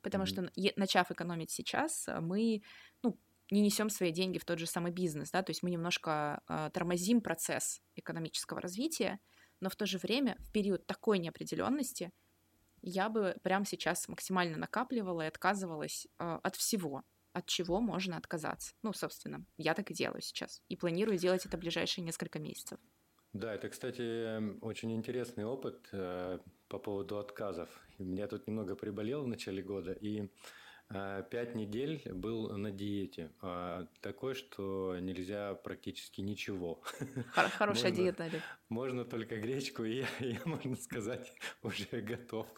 потому 0.00 0.24
mm-hmm. 0.24 0.50
что, 0.52 0.72
начав 0.76 1.10
экономить 1.10 1.50
сейчас, 1.50 2.08
мы, 2.20 2.62
ну, 3.02 3.18
не 3.50 3.60
несем 3.60 3.90
свои 3.90 4.10
деньги 4.10 4.38
в 4.38 4.44
тот 4.44 4.58
же 4.58 4.66
самый 4.66 4.92
бизнес, 4.92 5.30
да, 5.30 5.42
то 5.42 5.50
есть 5.50 5.62
мы 5.62 5.70
немножко 5.70 6.40
э, 6.48 6.70
тормозим 6.72 7.20
процесс 7.20 7.82
экономического 7.94 8.60
развития, 8.60 9.18
но 9.64 9.70
в 9.70 9.76
то 9.76 9.86
же 9.86 9.96
время 9.96 10.36
в 10.40 10.52
период 10.52 10.86
такой 10.86 11.18
неопределенности 11.18 12.12
я 12.82 13.08
бы 13.08 13.34
прямо 13.42 13.64
сейчас 13.64 14.08
максимально 14.08 14.58
накапливала 14.58 15.22
и 15.22 15.26
отказывалась 15.26 16.06
э, 16.18 16.38
от 16.42 16.54
всего, 16.56 17.02
от 17.32 17.46
чего 17.46 17.80
можно 17.80 18.18
отказаться. 18.18 18.74
Ну, 18.82 18.92
собственно, 18.92 19.46
я 19.56 19.72
так 19.72 19.90
и 19.90 19.94
делаю 19.94 20.20
сейчас. 20.20 20.60
И 20.68 20.76
планирую 20.76 21.16
делать 21.16 21.46
это 21.46 21.56
в 21.56 21.60
ближайшие 21.60 22.04
несколько 22.04 22.38
месяцев. 22.38 22.78
Да, 23.32 23.54
это, 23.54 23.70
кстати, 23.70 24.60
очень 24.60 24.92
интересный 24.92 25.46
опыт 25.46 25.88
э, 25.92 26.40
по 26.68 26.78
поводу 26.78 27.18
отказов. 27.18 27.70
Меня 27.98 28.26
тут 28.26 28.46
немного 28.46 28.76
приболел 28.76 29.22
в 29.22 29.28
начале 29.28 29.62
года, 29.62 29.92
и 29.92 30.28
а, 30.90 31.22
пять 31.22 31.54
недель 31.54 32.02
был 32.12 32.56
на 32.56 32.70
диете. 32.70 33.32
А, 33.40 33.86
такой, 34.00 34.34
что 34.34 34.96
нельзя 35.00 35.54
практически 35.54 36.20
ничего. 36.20 36.82
Хорошая 37.32 37.90
можно, 37.90 37.90
диета, 37.90 38.24
Олег. 38.24 38.42
Можно 38.74 39.04
только 39.04 39.36
гречку, 39.36 39.84
и 39.84 39.98
я, 39.98 40.06
я, 40.18 40.40
можно 40.46 40.74
сказать, 40.74 41.32
уже 41.62 42.00
готов. 42.00 42.48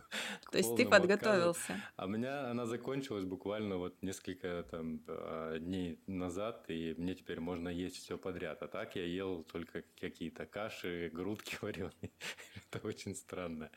То 0.50 0.56
есть 0.56 0.74
ты 0.74 0.88
подготовился. 0.88 1.74
Отказу. 1.74 1.82
А 1.96 2.06
у 2.06 2.08
меня 2.08 2.50
она 2.50 2.64
закончилась 2.64 3.26
буквально 3.26 3.76
вот 3.76 4.02
несколько 4.02 4.66
там, 4.70 5.04
а, 5.08 5.58
дней 5.58 6.00
назад, 6.06 6.64
и 6.68 6.94
мне 6.96 7.14
теперь 7.14 7.40
можно 7.40 7.68
есть 7.68 7.96
все 7.96 8.16
подряд. 8.16 8.62
А 8.62 8.66
так 8.66 8.96
я 8.96 9.04
ел 9.04 9.42
только 9.42 9.84
какие-то 10.00 10.46
каши, 10.46 11.10
грудки 11.12 11.58
вареные. 11.60 12.10
это 12.70 12.86
очень 12.86 13.14
странно. 13.14 13.70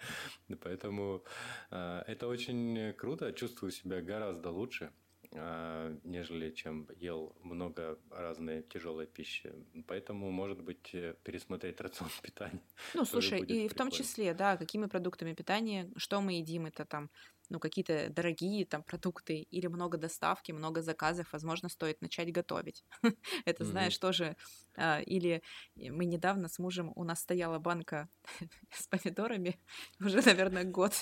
Поэтому 0.61 1.25
это 1.69 2.27
очень 2.29 2.93
круто. 2.93 3.33
Чувствую 3.33 3.73
себя 3.73 3.99
гораздо 4.01 4.49
лучше. 4.49 4.93
А, 5.31 5.95
нежели 6.03 6.49
чем 6.51 6.87
ел 6.97 7.35
много 7.43 7.99
разной 8.09 8.63
тяжелой 8.63 9.05
пищи. 9.05 9.53
Поэтому, 9.87 10.31
может 10.31 10.61
быть, 10.61 10.89
э, 10.93 11.15
пересмотреть 11.23 11.79
рацион 11.81 12.09
питания. 12.23 12.63
Ну, 12.95 13.05
слушай, 13.05 13.41
и 13.41 13.67
в 13.67 13.73
том 13.73 13.91
числе, 13.91 14.33
да, 14.33 14.57
какими 14.57 14.87
продуктами 14.87 15.33
питания, 15.33 15.91
что 15.97 16.21
мы 16.21 16.33
едим, 16.33 16.65
это 16.65 16.85
там 16.85 17.09
ну, 17.49 17.59
какие-то 17.59 18.09
дорогие 18.09 18.65
там 18.65 18.83
продукты 18.83 19.41
или 19.41 19.67
много 19.67 19.97
доставки, 19.97 20.51
много 20.51 20.81
заказов, 20.81 21.33
возможно, 21.33 21.67
стоит 21.69 22.01
начать 22.01 22.31
готовить. 22.31 22.85
Это, 23.45 23.65
знаешь, 23.65 23.97
тоже... 23.97 24.35
А, 24.75 25.01
или 25.01 25.41
мы 25.75 26.05
недавно 26.05 26.47
с 26.47 26.59
мужем, 26.59 26.91
у 26.95 27.03
нас 27.03 27.21
стояла 27.21 27.59
банка 27.59 28.07
с 28.71 28.87
помидорами, 28.87 29.59
уже, 29.99 30.21
наверное, 30.21 30.63
год, 30.63 30.93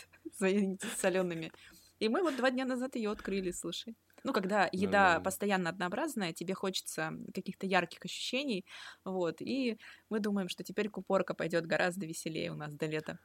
солеными. 0.97 1.51
И 1.99 2.09
мы 2.09 2.21
вот 2.21 2.37
два 2.37 2.49
дня 2.51 2.65
назад 2.65 2.95
ее 2.95 3.11
открыли, 3.11 3.51
слушай. 3.51 3.95
Ну, 4.27 4.33
когда 4.33 4.67
еда 4.73 5.03
Нормально. 5.03 5.23
постоянно 5.23 5.69
однообразная, 5.69 6.33
тебе 6.33 6.53
хочется 6.53 7.13
каких-то 7.33 7.65
ярких 7.65 8.03
ощущений, 8.03 8.65
вот, 9.05 9.41
и 9.41 9.77
мы 10.09 10.19
думаем, 10.19 10.49
что 10.49 10.65
теперь 10.65 10.89
купорка 10.89 11.33
пойдет 11.33 11.65
гораздо 11.65 12.05
веселее 12.05 12.51
у 12.51 12.55
нас 12.55 12.73
до 12.73 12.87
лета. 12.87 13.19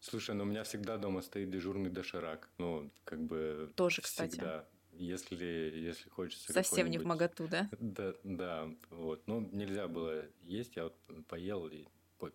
Слушай, 0.00 0.34
ну 0.34 0.42
у 0.42 0.46
меня 0.48 0.64
всегда 0.64 0.96
дома 0.96 1.22
стоит 1.22 1.50
дежурный 1.50 1.88
доширак. 1.88 2.50
Ну, 2.58 2.90
как 3.04 3.22
бы... 3.22 3.72
Тоже, 3.76 4.02
кстати. 4.02 4.32
Всегда. 4.32 4.66
Если, 4.90 5.44
если 5.44 6.08
хочется... 6.08 6.52
Совсем 6.52 6.90
не 6.90 6.98
в 6.98 7.04
моготу, 7.04 7.46
да? 7.46 7.68
Да, 7.78 8.14
да, 8.24 8.68
вот. 8.90 9.22
Ну, 9.28 9.48
нельзя 9.52 9.86
было 9.86 10.24
есть, 10.42 10.74
я 10.74 10.84
вот 10.84 10.96
поел 11.28 11.68
и 11.68 11.86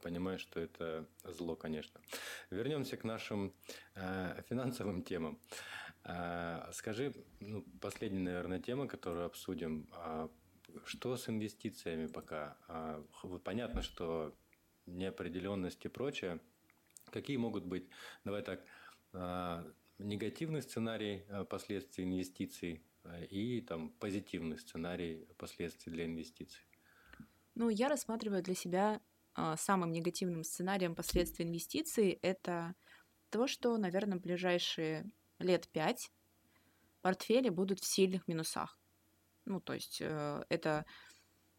понимаю, 0.02 0.40
что 0.40 0.60
это 0.60 1.06
зло, 1.24 1.56
конечно. 1.56 2.00
Вернемся 2.50 2.98
к 2.98 3.04
нашим 3.04 3.54
э, 3.94 4.42
финансовым 4.50 5.04
темам. 5.04 5.38
Э, 5.52 5.85
скажи, 6.72 7.14
ну, 7.40 7.64
последняя, 7.82 8.22
наверное, 8.22 8.60
тема, 8.60 8.88
которую 8.88 9.26
обсудим. 9.26 9.90
Э, 9.94 10.28
что 10.86 11.18
с 11.18 11.30
инвестициями 11.30 12.08
пока? 12.08 12.58
Э, 12.68 13.04
понятно, 13.44 13.82
что 13.82 14.36
неопределенность 14.86 15.86
и 15.86 15.90
прочее– 15.90 16.40
Какие 17.12 17.38
могут 17.38 17.66
быть, 17.66 17.88
давай 18.24 18.42
так, 18.42 18.62
а, 19.14 19.66
негативный 20.00 20.62
сценарий 20.62 21.24
а, 21.30 21.46
последствий 21.46 22.04
инвестиций 22.04 22.84
а, 23.04 23.22
и 23.24 23.62
там 23.62 23.90
позитивный 23.90 24.58
сценарий 24.58 25.28
последствий 25.38 25.94
для 25.94 26.06
инвестиций? 26.06 26.62
Ну, 27.54 27.70
я 27.70 27.88
рассматриваю 27.88 28.44
для 28.44 28.56
себя 28.56 29.02
самым 29.58 29.92
негативным 29.92 30.44
сценарием 30.44 30.96
последствий 30.96 31.46
инвестиций 31.46 32.20
это 32.22 32.74
то, 33.30 33.48
что, 33.48 33.78
наверное, 33.78 34.18
ближайшие 34.18 35.12
лет 35.40 35.68
пять 35.70 36.12
портфели 37.02 37.50
будут 37.50 37.80
в 37.80 37.86
сильных 37.86 38.28
минусах. 38.28 38.80
Ну, 39.46 39.60
то 39.60 39.74
есть 39.74 40.00
э, 40.02 40.44
это, 40.50 40.86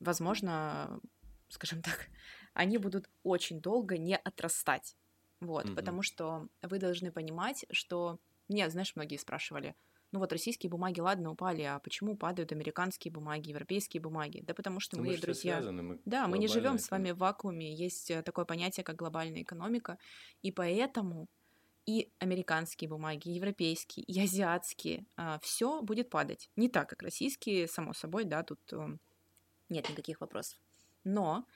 возможно, 0.00 1.00
скажем 1.48 1.82
так, 1.82 2.08
они 2.54 2.78
будут 2.78 3.08
очень 3.22 3.60
долго 3.60 3.96
не 3.96 4.16
отрастать. 4.16 4.96
Вот, 5.40 5.66
mm-hmm. 5.66 5.74
потому 5.74 6.02
что 6.02 6.48
вы 6.62 6.78
должны 6.78 7.12
понимать, 7.12 7.64
что... 7.70 8.18
Мне, 8.48 8.70
знаешь, 8.70 8.94
многие 8.94 9.16
спрашивали, 9.16 9.74
ну 10.12 10.20
вот 10.20 10.32
российские 10.32 10.70
бумаги, 10.70 11.00
ладно, 11.00 11.30
упали, 11.30 11.62
а 11.62 11.78
почему 11.80 12.16
падают 12.16 12.52
американские 12.52 13.12
бумаги, 13.12 13.50
европейские 13.50 14.00
бумаги? 14.00 14.42
Да 14.46 14.54
потому 14.54 14.80
что 14.80 14.96
ну, 14.96 15.02
мы, 15.02 15.10
мы 15.10 15.18
друзья... 15.18 15.56
Связаны, 15.56 15.82
мы 15.82 16.00
да, 16.04 16.28
мы 16.28 16.38
не 16.38 16.48
живем 16.48 16.78
с 16.78 16.90
вами 16.90 17.10
в 17.10 17.18
вакууме, 17.18 17.74
есть 17.74 18.10
э, 18.10 18.22
такое 18.22 18.44
понятие, 18.44 18.84
как 18.84 18.96
глобальная 18.96 19.42
экономика, 19.42 19.98
и 20.42 20.52
поэтому 20.52 21.28
и 21.86 22.12
американские 22.18 22.90
бумаги, 22.90 23.28
и 23.28 23.34
европейские, 23.34 24.04
и 24.04 24.20
азиатские, 24.20 25.06
а, 25.16 25.38
все 25.38 25.80
будет 25.82 26.10
падать. 26.10 26.50
Не 26.56 26.68
так, 26.68 26.90
как 26.90 27.02
российские, 27.02 27.68
само 27.68 27.94
собой, 27.94 28.24
да, 28.24 28.42
тут 28.42 28.60
э, 28.72 28.98
нет 29.68 29.88
никаких 29.88 30.20
вопросов. 30.20 30.58
Но 31.04 31.46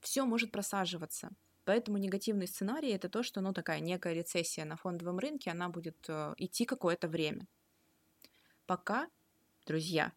все 0.00 0.24
может 0.24 0.52
просаживаться. 0.52 1.30
Поэтому 1.64 1.98
негативный 1.98 2.46
сценарий 2.46 2.90
это 2.90 3.08
то, 3.08 3.22
что 3.22 3.40
ну, 3.40 3.52
такая 3.52 3.80
некая 3.80 4.14
рецессия 4.14 4.64
на 4.64 4.76
фондовом 4.76 5.18
рынке, 5.18 5.50
она 5.50 5.68
будет 5.68 5.98
э, 6.08 6.34
идти 6.38 6.64
какое-то 6.64 7.08
время. 7.08 7.46
Пока, 8.66 9.08
друзья, 9.66 10.12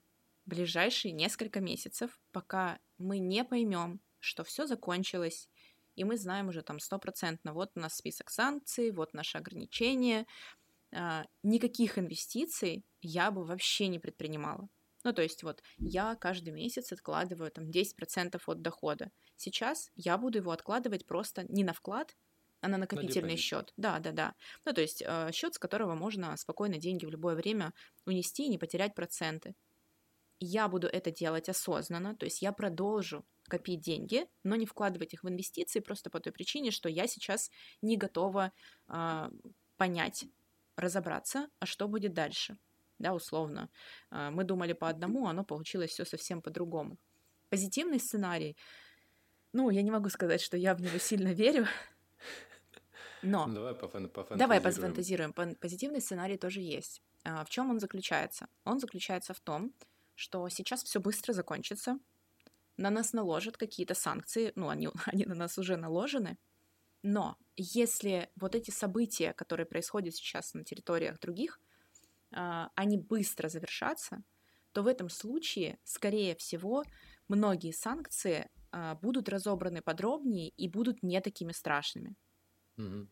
ближайшие 0.45 1.11
несколько 1.11 1.59
месяцев, 1.59 2.19
пока 2.31 2.79
мы 2.97 3.17
не 3.17 3.43
поймем, 3.43 3.99
что 4.19 4.43
все 4.43 4.67
закончилось, 4.67 5.49
и 5.95 6.03
мы 6.03 6.17
знаем 6.17 6.49
уже 6.49 6.61
там 6.61 6.79
стопроцентно, 6.79 7.53
вот 7.53 7.71
у 7.75 7.79
нас 7.79 7.95
список 7.95 8.29
санкций, 8.29 8.91
вот 8.91 9.13
наши 9.13 9.37
ограничения, 9.37 10.25
э, 10.91 11.23
никаких 11.43 11.97
инвестиций 11.97 12.85
я 13.01 13.31
бы 13.31 13.45
вообще 13.45 13.87
не 13.87 13.99
предпринимала. 13.99 14.69
Ну, 15.03 15.13
то 15.13 15.21
есть 15.21 15.43
вот 15.43 15.61
я 15.77 16.15
каждый 16.15 16.51
месяц 16.53 16.91
откладываю 16.91 17.51
там 17.51 17.69
10% 17.69 18.41
от 18.47 18.61
дохода. 18.61 19.11
Сейчас 19.35 19.91
я 19.95 20.17
буду 20.17 20.39
его 20.39 20.51
откладывать 20.51 21.05
просто 21.05 21.45
не 21.49 21.63
на 21.63 21.73
вклад, 21.73 22.15
а 22.61 22.69
на 22.69 22.77
накопительный 22.77 23.33
на 23.33 23.37
счет. 23.37 23.73
Да, 23.75 23.99
да, 23.99 24.11
да. 24.11 24.35
Ну, 24.65 24.73
то 24.73 24.81
есть 24.81 25.03
э, 25.05 25.31
счет, 25.33 25.55
с 25.55 25.59
которого 25.59 25.95
можно 25.95 26.37
спокойно 26.37 26.77
деньги 26.77 27.05
в 27.05 27.09
любое 27.09 27.35
время 27.35 27.73
унести 28.05 28.45
и 28.45 28.49
не 28.49 28.57
потерять 28.57 28.95
проценты. 28.95 29.55
Я 30.39 30.67
буду 30.67 30.87
это 30.87 31.11
делать 31.11 31.49
осознанно, 31.49 32.15
то 32.15 32.25
есть 32.25 32.41
я 32.41 32.53
продолжу 32.53 33.25
копить 33.57 33.81
деньги, 33.81 34.25
но 34.43 34.55
не 34.55 34.65
вкладывать 34.65 35.13
их 35.13 35.23
в 35.23 35.29
инвестиции 35.29 35.79
просто 35.79 36.09
по 36.09 36.19
той 36.19 36.33
причине, 36.33 36.71
что 36.71 36.89
я 36.89 37.07
сейчас 37.07 37.51
не 37.81 37.97
готова 37.97 38.51
э, 38.87 39.29
понять, 39.77 40.25
разобраться, 40.75 41.47
а 41.59 41.65
что 41.65 41.87
будет 41.87 42.13
дальше 42.13 42.57
да, 42.99 43.13
условно. 43.13 43.69
А, 44.09 44.31
мы 44.31 44.43
думали 44.43 44.73
по 44.73 44.87
одному, 44.87 45.27
а 45.27 45.31
оно 45.31 45.43
получилось 45.43 45.91
все 45.91 46.05
совсем 46.05 46.41
по-другому. 46.41 46.97
Позитивный 47.49 47.99
сценарий, 47.99 48.55
ну, 49.51 49.69
я 49.69 49.81
не 49.81 49.91
могу 49.91 50.09
сказать, 50.09 50.41
что 50.41 50.57
я 50.57 50.73
в 50.73 50.81
него 50.81 50.97
сильно 50.97 51.33
верю, 51.33 51.67
но... 53.21 53.47
Давай 53.47 53.73
пофантазируем. 53.75 54.39
Давай 54.39 54.61
пофантазируем. 54.61 55.33
Позитивный 55.33 56.01
сценарий 56.01 56.37
тоже 56.37 56.61
есть. 56.61 57.01
В 57.23 57.45
чем 57.49 57.69
он 57.69 57.79
заключается? 57.79 58.47
Он 58.65 58.79
заключается 58.79 59.33
в 59.33 59.39
том, 59.39 59.73
что 60.15 60.49
сейчас 60.49 60.83
все 60.83 60.99
быстро 60.99 61.33
закончится, 61.33 61.99
на 62.77 62.89
нас 62.89 63.13
наложат 63.13 63.57
какие-то 63.57 63.93
санкции, 63.93 64.51
ну, 64.55 64.69
они, 64.69 64.89
они 65.05 65.25
на 65.25 65.35
нас 65.35 65.57
уже 65.57 65.77
наложены, 65.77 66.37
но 67.03 67.37
если 67.57 68.29
вот 68.35 68.55
эти 68.55 68.71
события, 68.71 69.33
которые 69.33 69.65
происходят 69.65 70.15
сейчас 70.15 70.53
на 70.53 70.63
территориях 70.63 71.19
других, 71.19 71.59
а, 72.31 72.71
они 72.75 72.97
быстро 72.97 73.49
завершатся, 73.49 74.23
то 74.71 74.81
в 74.81 74.87
этом 74.87 75.09
случае, 75.09 75.79
скорее 75.83 76.35
всего, 76.35 76.83
многие 77.27 77.71
санкции 77.71 78.49
а, 78.71 78.95
будут 78.95 79.29
разобраны 79.29 79.81
подробнее 79.81 80.49
и 80.49 80.67
будут 80.69 81.03
не 81.03 81.19
такими 81.21 81.51
страшными. 81.51 82.15
Угу. 82.77 83.07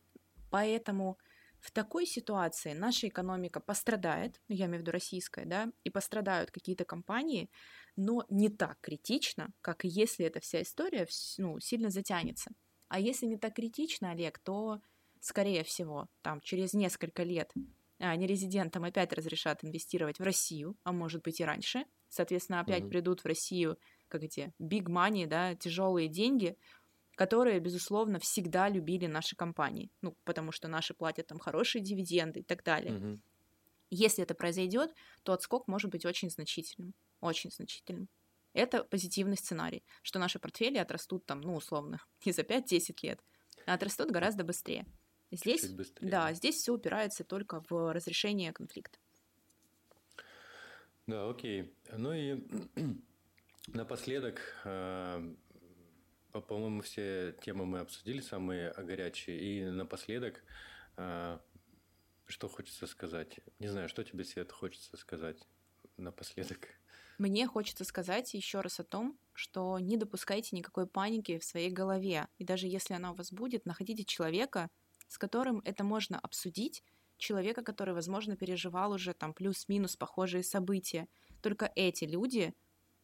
Поэтому 0.50 1.17
в 1.62 1.71
такой 1.71 2.08
ситуации 2.08 2.74
наша 2.74 3.08
экономика 3.08 3.60
пострадает, 3.60 4.41
ну, 4.47 4.56
я 4.56 4.65
имею 4.65 4.80
в 4.80 4.82
виду 4.82 4.91
российская, 4.91 5.45
да, 5.45 5.71
и 5.84 5.89
пострадают 5.91 6.52
какие-то 6.52 6.86
компании, 6.86 7.50
но 7.95 8.26
не 8.30 8.50
так 8.50 8.80
критично, 8.82 9.54
как 9.62 9.84
если 9.84 10.26
эта 10.26 10.39
вся 10.39 10.63
история 10.63 11.08
ну, 11.38 11.60
сильно 11.60 11.89
затянется. 11.89 12.52
А 12.88 13.00
если 13.00 13.28
не 13.28 13.38
так 13.38 13.56
критично, 13.56 14.12
Олег, 14.12 14.39
то, 14.39 14.82
скорее 15.19 15.63
всего, 15.63 16.08
там 16.24 16.41
через 16.41 16.74
несколько 16.74 17.24
лет 17.24 17.54
а, 18.00 18.15
нерезидентам 18.15 18.84
опять 18.84 19.13
разрешат 19.13 19.63
инвестировать 19.63 20.17
в 20.17 20.24
Россию, 20.24 20.76
а 20.84 20.91
может 20.91 21.21
быть 21.21 21.39
и 21.39 21.45
раньше. 21.45 21.86
Соответственно, 22.10 22.60
опять 22.60 22.84
mm-hmm. 22.84 22.89
придут 22.89 23.21
в 23.21 23.28
Россию, 23.28 23.78
как 24.08 24.24
эти 24.24 24.52
big 24.60 24.86
money, 24.86 25.28
да, 25.28 25.56
тяжелые 25.56 26.08
деньги, 26.08 26.58
которые, 27.22 27.60
безусловно, 27.60 28.18
всегда 28.18 28.68
любили 28.68 29.06
наши 29.06 29.36
компании. 29.36 29.92
Ну, 30.02 30.18
потому 30.24 30.52
что 30.52 30.68
наши 30.68 30.96
платят 30.96 31.28
там 31.28 31.38
хорошие 31.38 31.84
дивиденды 31.84 32.40
и 32.40 32.44
так 32.44 32.64
далее. 32.64 32.94
Mm-hmm. 32.94 33.20
Если 33.92 34.24
это 34.24 34.34
произойдет, 34.34 34.96
то 35.22 35.34
отскок 35.34 35.68
может 35.68 35.92
быть 35.92 36.04
очень 36.04 36.32
значительным. 36.32 36.96
Очень 37.20 37.52
значительным. 37.52 38.10
Это 38.54 38.84
позитивный 38.84 39.38
сценарий, 39.38 39.84
что 40.02 40.18
наши 40.18 40.40
портфели 40.40 40.80
отрастут 40.80 41.24
там, 41.28 41.42
ну, 41.42 41.54
условно, 41.54 42.00
не 42.26 42.32
за 42.32 42.42
5-10 42.42 42.96
лет, 43.04 43.20
а 43.68 43.76
отрастут 43.76 44.10
гораздо 44.10 44.44
быстрее. 44.44 44.88
Здесь, 45.30 45.70
да, 46.02 46.34
здесь 46.34 46.56
все 46.56 46.74
упирается 46.74 47.24
только 47.24 47.64
в 47.70 47.94
разрешение 47.94 48.52
конфликта. 48.52 48.98
Да, 51.06 51.30
окей. 51.30 51.72
Ну 51.96 52.14
и 52.14 52.44
напоследок, 53.68 54.42
э, 54.66 55.36
по-моему, 56.32 56.82
все 56.82 57.36
темы 57.41 57.65
мы 57.65 57.80
обсудили, 57.80 58.22
самые 58.22 58.74
горячие. 58.74 59.39
И 59.39 59.63
напоследок, 59.65 60.44
э, 60.98 61.39
что 62.26 62.48
хочется 62.48 62.88
сказать? 62.88 63.39
Не 63.60 63.67
знаю, 63.67 63.89
что 63.89 64.04
тебе, 64.04 64.24
Свет, 64.24 64.52
хочется 64.52 64.96
сказать 64.98 65.38
напоследок? 65.98 66.70
Мне 67.17 67.46
хочется 67.46 67.84
сказать 67.84 68.34
еще 68.34 68.62
раз 68.62 68.80
о 68.80 68.84
том, 68.84 69.17
что 69.34 69.78
не 69.80 69.98
допускайте 69.98 70.56
никакой 70.56 70.88
паники 70.88 71.38
в 71.38 71.44
своей 71.44 71.70
голове. 71.70 72.28
И 72.38 72.44
даже 72.44 72.67
если 72.67 72.94
она 72.94 73.12
у 73.12 73.15
вас 73.15 73.32
будет, 73.32 73.65
находите 73.65 74.04
человека, 74.06 74.70
с 75.08 75.17
которым 75.17 75.62
это 75.65 75.84
можно 75.84 76.17
обсудить, 76.17 76.84
человека, 77.17 77.62
который, 77.63 77.94
возможно, 77.94 78.36
переживал 78.36 78.91
уже 78.94 79.13
там 79.13 79.34
плюс-минус 79.34 79.96
похожие 79.96 80.44
события. 80.44 81.08
Только 81.41 81.72
эти 81.76 82.06
люди 82.06 82.54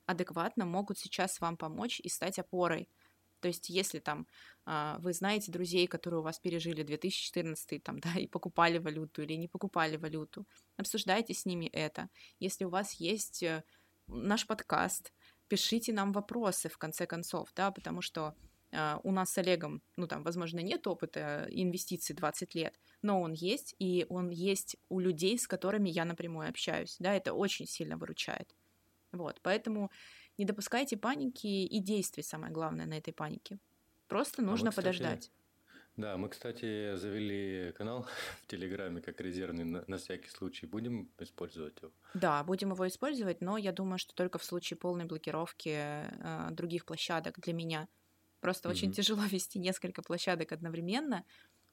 адекватно 0.06 0.66
могут 0.66 0.98
сейчас 0.98 1.40
вам 1.40 1.58
помочь 1.58 2.00
и 2.00 2.10
стать 2.10 2.40
опорой. 2.40 2.90
То 3.48 3.50
есть, 3.50 3.70
если 3.70 4.00
там 4.00 4.28
а, 4.66 4.98
вы 5.00 5.14
знаете 5.14 5.54
друзей, 5.54 5.88
которые 5.88 6.20
у 6.20 6.24
вас 6.24 6.38
пережили 6.38 6.84
2014, 6.84 7.82
там, 7.82 8.00
да, 8.02 8.12
и 8.20 8.28
покупали 8.28 8.78
валюту 8.78 9.22
или 9.22 9.36
не 9.36 9.48
покупали 9.48 9.96
валюту, 9.96 10.46
обсуждайте 10.76 11.34
с 11.34 11.46
ними 11.46 11.68
это. 11.68 12.10
Если 12.42 12.66
у 12.66 12.70
вас 12.70 12.92
есть 12.96 13.44
э, 13.44 13.64
наш 14.08 14.46
подкаст, 14.46 15.14
пишите 15.48 15.94
нам 15.94 16.12
вопросы 16.12 16.68
в 16.68 16.78
конце 16.78 17.06
концов, 17.08 17.54
да, 17.56 17.72
потому 17.72 18.02
что 18.02 18.36
Uh, 18.70 19.00
у 19.04 19.14
нас 19.14 19.32
с 19.32 19.38
Олегом, 19.38 19.82
ну 19.96 20.08
там, 20.08 20.24
возможно, 20.24 20.60
нет 20.60 20.88
опыта 20.88 21.48
инвестиций 21.50 22.14
20 22.14 22.54
лет, 22.54 22.78
но 23.02 23.22
он 23.22 23.32
есть, 23.32 23.74
и 23.80 24.06
он 24.10 24.30
есть 24.30 24.76
у 24.90 25.00
людей, 25.00 25.40
с 25.40 25.48
которыми 25.48 25.90
я 25.90 26.04
напрямую 26.04 26.50
общаюсь, 26.50 26.98
да, 27.00 27.16
это 27.16 27.34
очень 27.34 27.66
сильно 27.66 27.96
выручает. 27.96 28.54
Вот, 29.14 29.40
поэтому 29.42 29.90
не 30.38 30.46
допускайте 30.46 30.98
паники 30.98 31.48
и 31.48 31.80
действий, 31.80 32.24
самое 32.24 32.52
главное, 32.52 32.86
на 32.86 32.98
этой 32.98 33.14
панике. 33.14 33.60
Просто 34.08 34.42
нужно 34.42 34.68
а 34.68 34.70
мы, 34.70 34.72
кстати, 34.72 34.86
подождать. 34.86 35.32
Да, 35.98 36.16
мы, 36.16 36.30
кстати, 36.30 36.96
завели 36.96 37.74
канал 37.74 38.06
в 38.44 38.48
Телеграме 38.48 39.02
как 39.02 39.20
резервный 39.20 39.64
на, 39.64 39.84
на 39.88 39.98
всякий 39.98 40.30
случай. 40.30 40.68
Будем 40.68 41.10
использовать 41.18 41.82
его? 41.82 41.92
Да, 42.14 42.44
будем 42.44 42.72
его 42.72 42.88
использовать, 42.88 43.42
но 43.42 43.58
я 43.58 43.72
думаю, 43.72 43.98
что 43.98 44.14
только 44.14 44.38
в 44.38 44.44
случае 44.44 44.78
полной 44.78 45.06
блокировки 45.06 45.70
э, 45.74 46.50
других 46.52 46.86
площадок 46.86 47.40
для 47.40 47.54
меня. 47.54 47.88
Просто 48.40 48.70
mm-hmm. 48.70 48.72
очень 48.72 48.92
тяжело 48.92 49.24
вести 49.32 49.58
несколько 49.58 50.04
площадок 50.04 50.52
одновременно, 50.52 51.26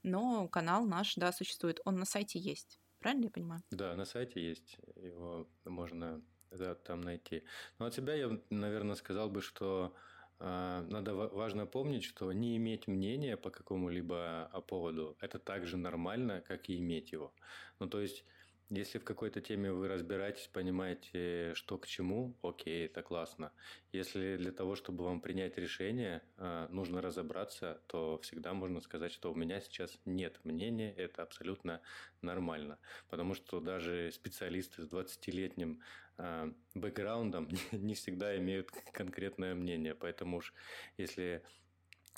но 0.02 0.48
канал 0.48 0.86
наш, 0.86 1.14
да, 1.16 1.30
существует. 1.30 1.80
Он 1.84 1.96
на 1.96 2.06
сайте 2.06 2.38
есть. 2.38 2.80
Правильно 3.00 3.24
я 3.24 3.30
понимаю? 3.30 3.62
Да, 3.70 3.94
на 3.94 4.06
сайте 4.06 4.40
есть. 4.42 4.78
Его 4.96 5.46
можно 5.66 6.22
да, 6.58 6.74
там 6.74 7.00
найти. 7.00 7.42
Но 7.78 7.86
от 7.86 7.94
себя 7.94 8.14
я, 8.14 8.40
наверное, 8.50 8.96
сказал 8.96 9.30
бы, 9.30 9.40
что 9.40 9.94
э, 10.40 10.86
надо 10.88 11.14
важно 11.14 11.66
помнить, 11.66 12.04
что 12.04 12.32
не 12.32 12.56
иметь 12.56 12.88
мнения 12.88 13.36
по 13.36 13.50
какому-либо 13.50 14.48
а, 14.52 14.60
поводу– 14.60 15.16
это 15.20 15.38
так 15.38 15.66
же 15.66 15.76
нормально, 15.76 16.40
как 16.40 16.68
и 16.68 16.78
иметь 16.78 17.12
его. 17.12 17.32
Ну, 17.80 17.88
то 17.88 18.00
есть, 18.00 18.24
если 18.70 18.98
в 18.98 19.04
какой-то 19.04 19.40
теме 19.40 19.72
вы 19.72 19.88
разбираетесь, 19.88 20.48
понимаете, 20.48 21.52
что 21.54 21.76
к 21.76 21.86
чему, 21.86 22.34
окей, 22.42 22.86
это 22.86 23.02
классно. 23.02 23.52
Если 23.92 24.36
для 24.36 24.52
того, 24.52 24.74
чтобы 24.74 25.04
вам 25.04 25.20
принять 25.20 25.58
решение, 25.58 26.22
а, 26.38 26.68
нужно 26.68 27.02
разобраться, 27.02 27.82
то 27.86 28.18
всегда 28.22 28.54
можно 28.54 28.80
сказать, 28.80 29.12
что 29.12 29.30
у 29.30 29.34
меня 29.34 29.60
сейчас 29.60 29.98
нет 30.06 30.40
мнения, 30.44 30.92
это 30.94 31.22
абсолютно 31.22 31.82
нормально. 32.22 32.78
Потому 33.10 33.34
что 33.34 33.60
даже 33.60 34.10
специалисты 34.12 34.82
с 34.82 34.88
20-летним 34.88 35.82
а, 36.16 36.50
бэкграундом 36.74 37.48
не 37.72 37.94
всегда 37.94 38.36
имеют 38.38 38.70
конкретное 38.92 39.54
мнение. 39.54 39.94
Поэтому 39.94 40.38
уж 40.38 40.54
если 40.96 41.42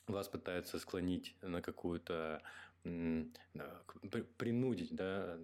вас 0.06 0.28
пытаются 0.28 0.78
склонить 0.78 1.34
на 1.42 1.60
какую-то 1.60 2.42
принудить 4.36 4.94
да, 4.94 5.38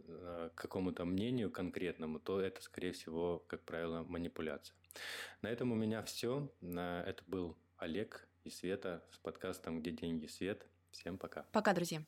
к 0.54 0.62
какому-то 0.62 1.04
мнению 1.04 1.50
конкретному, 1.50 2.20
то 2.20 2.40
это, 2.40 2.62
скорее 2.62 2.92
всего, 2.92 3.44
как 3.48 3.62
правило, 3.62 4.04
манипуляция. 4.04 4.76
На 5.40 5.48
этом 5.48 5.72
у 5.72 5.74
меня 5.74 6.02
все. 6.02 6.52
Это 6.60 7.22
был 7.26 7.56
Олег 7.78 8.28
и 8.44 8.50
Света 8.50 9.02
с 9.10 9.18
подкастом 9.18 9.80
«Где 9.80 9.90
деньги, 9.90 10.26
свет». 10.26 10.66
Всем 10.90 11.16
пока. 11.16 11.46
Пока, 11.52 11.72
друзья. 11.72 12.02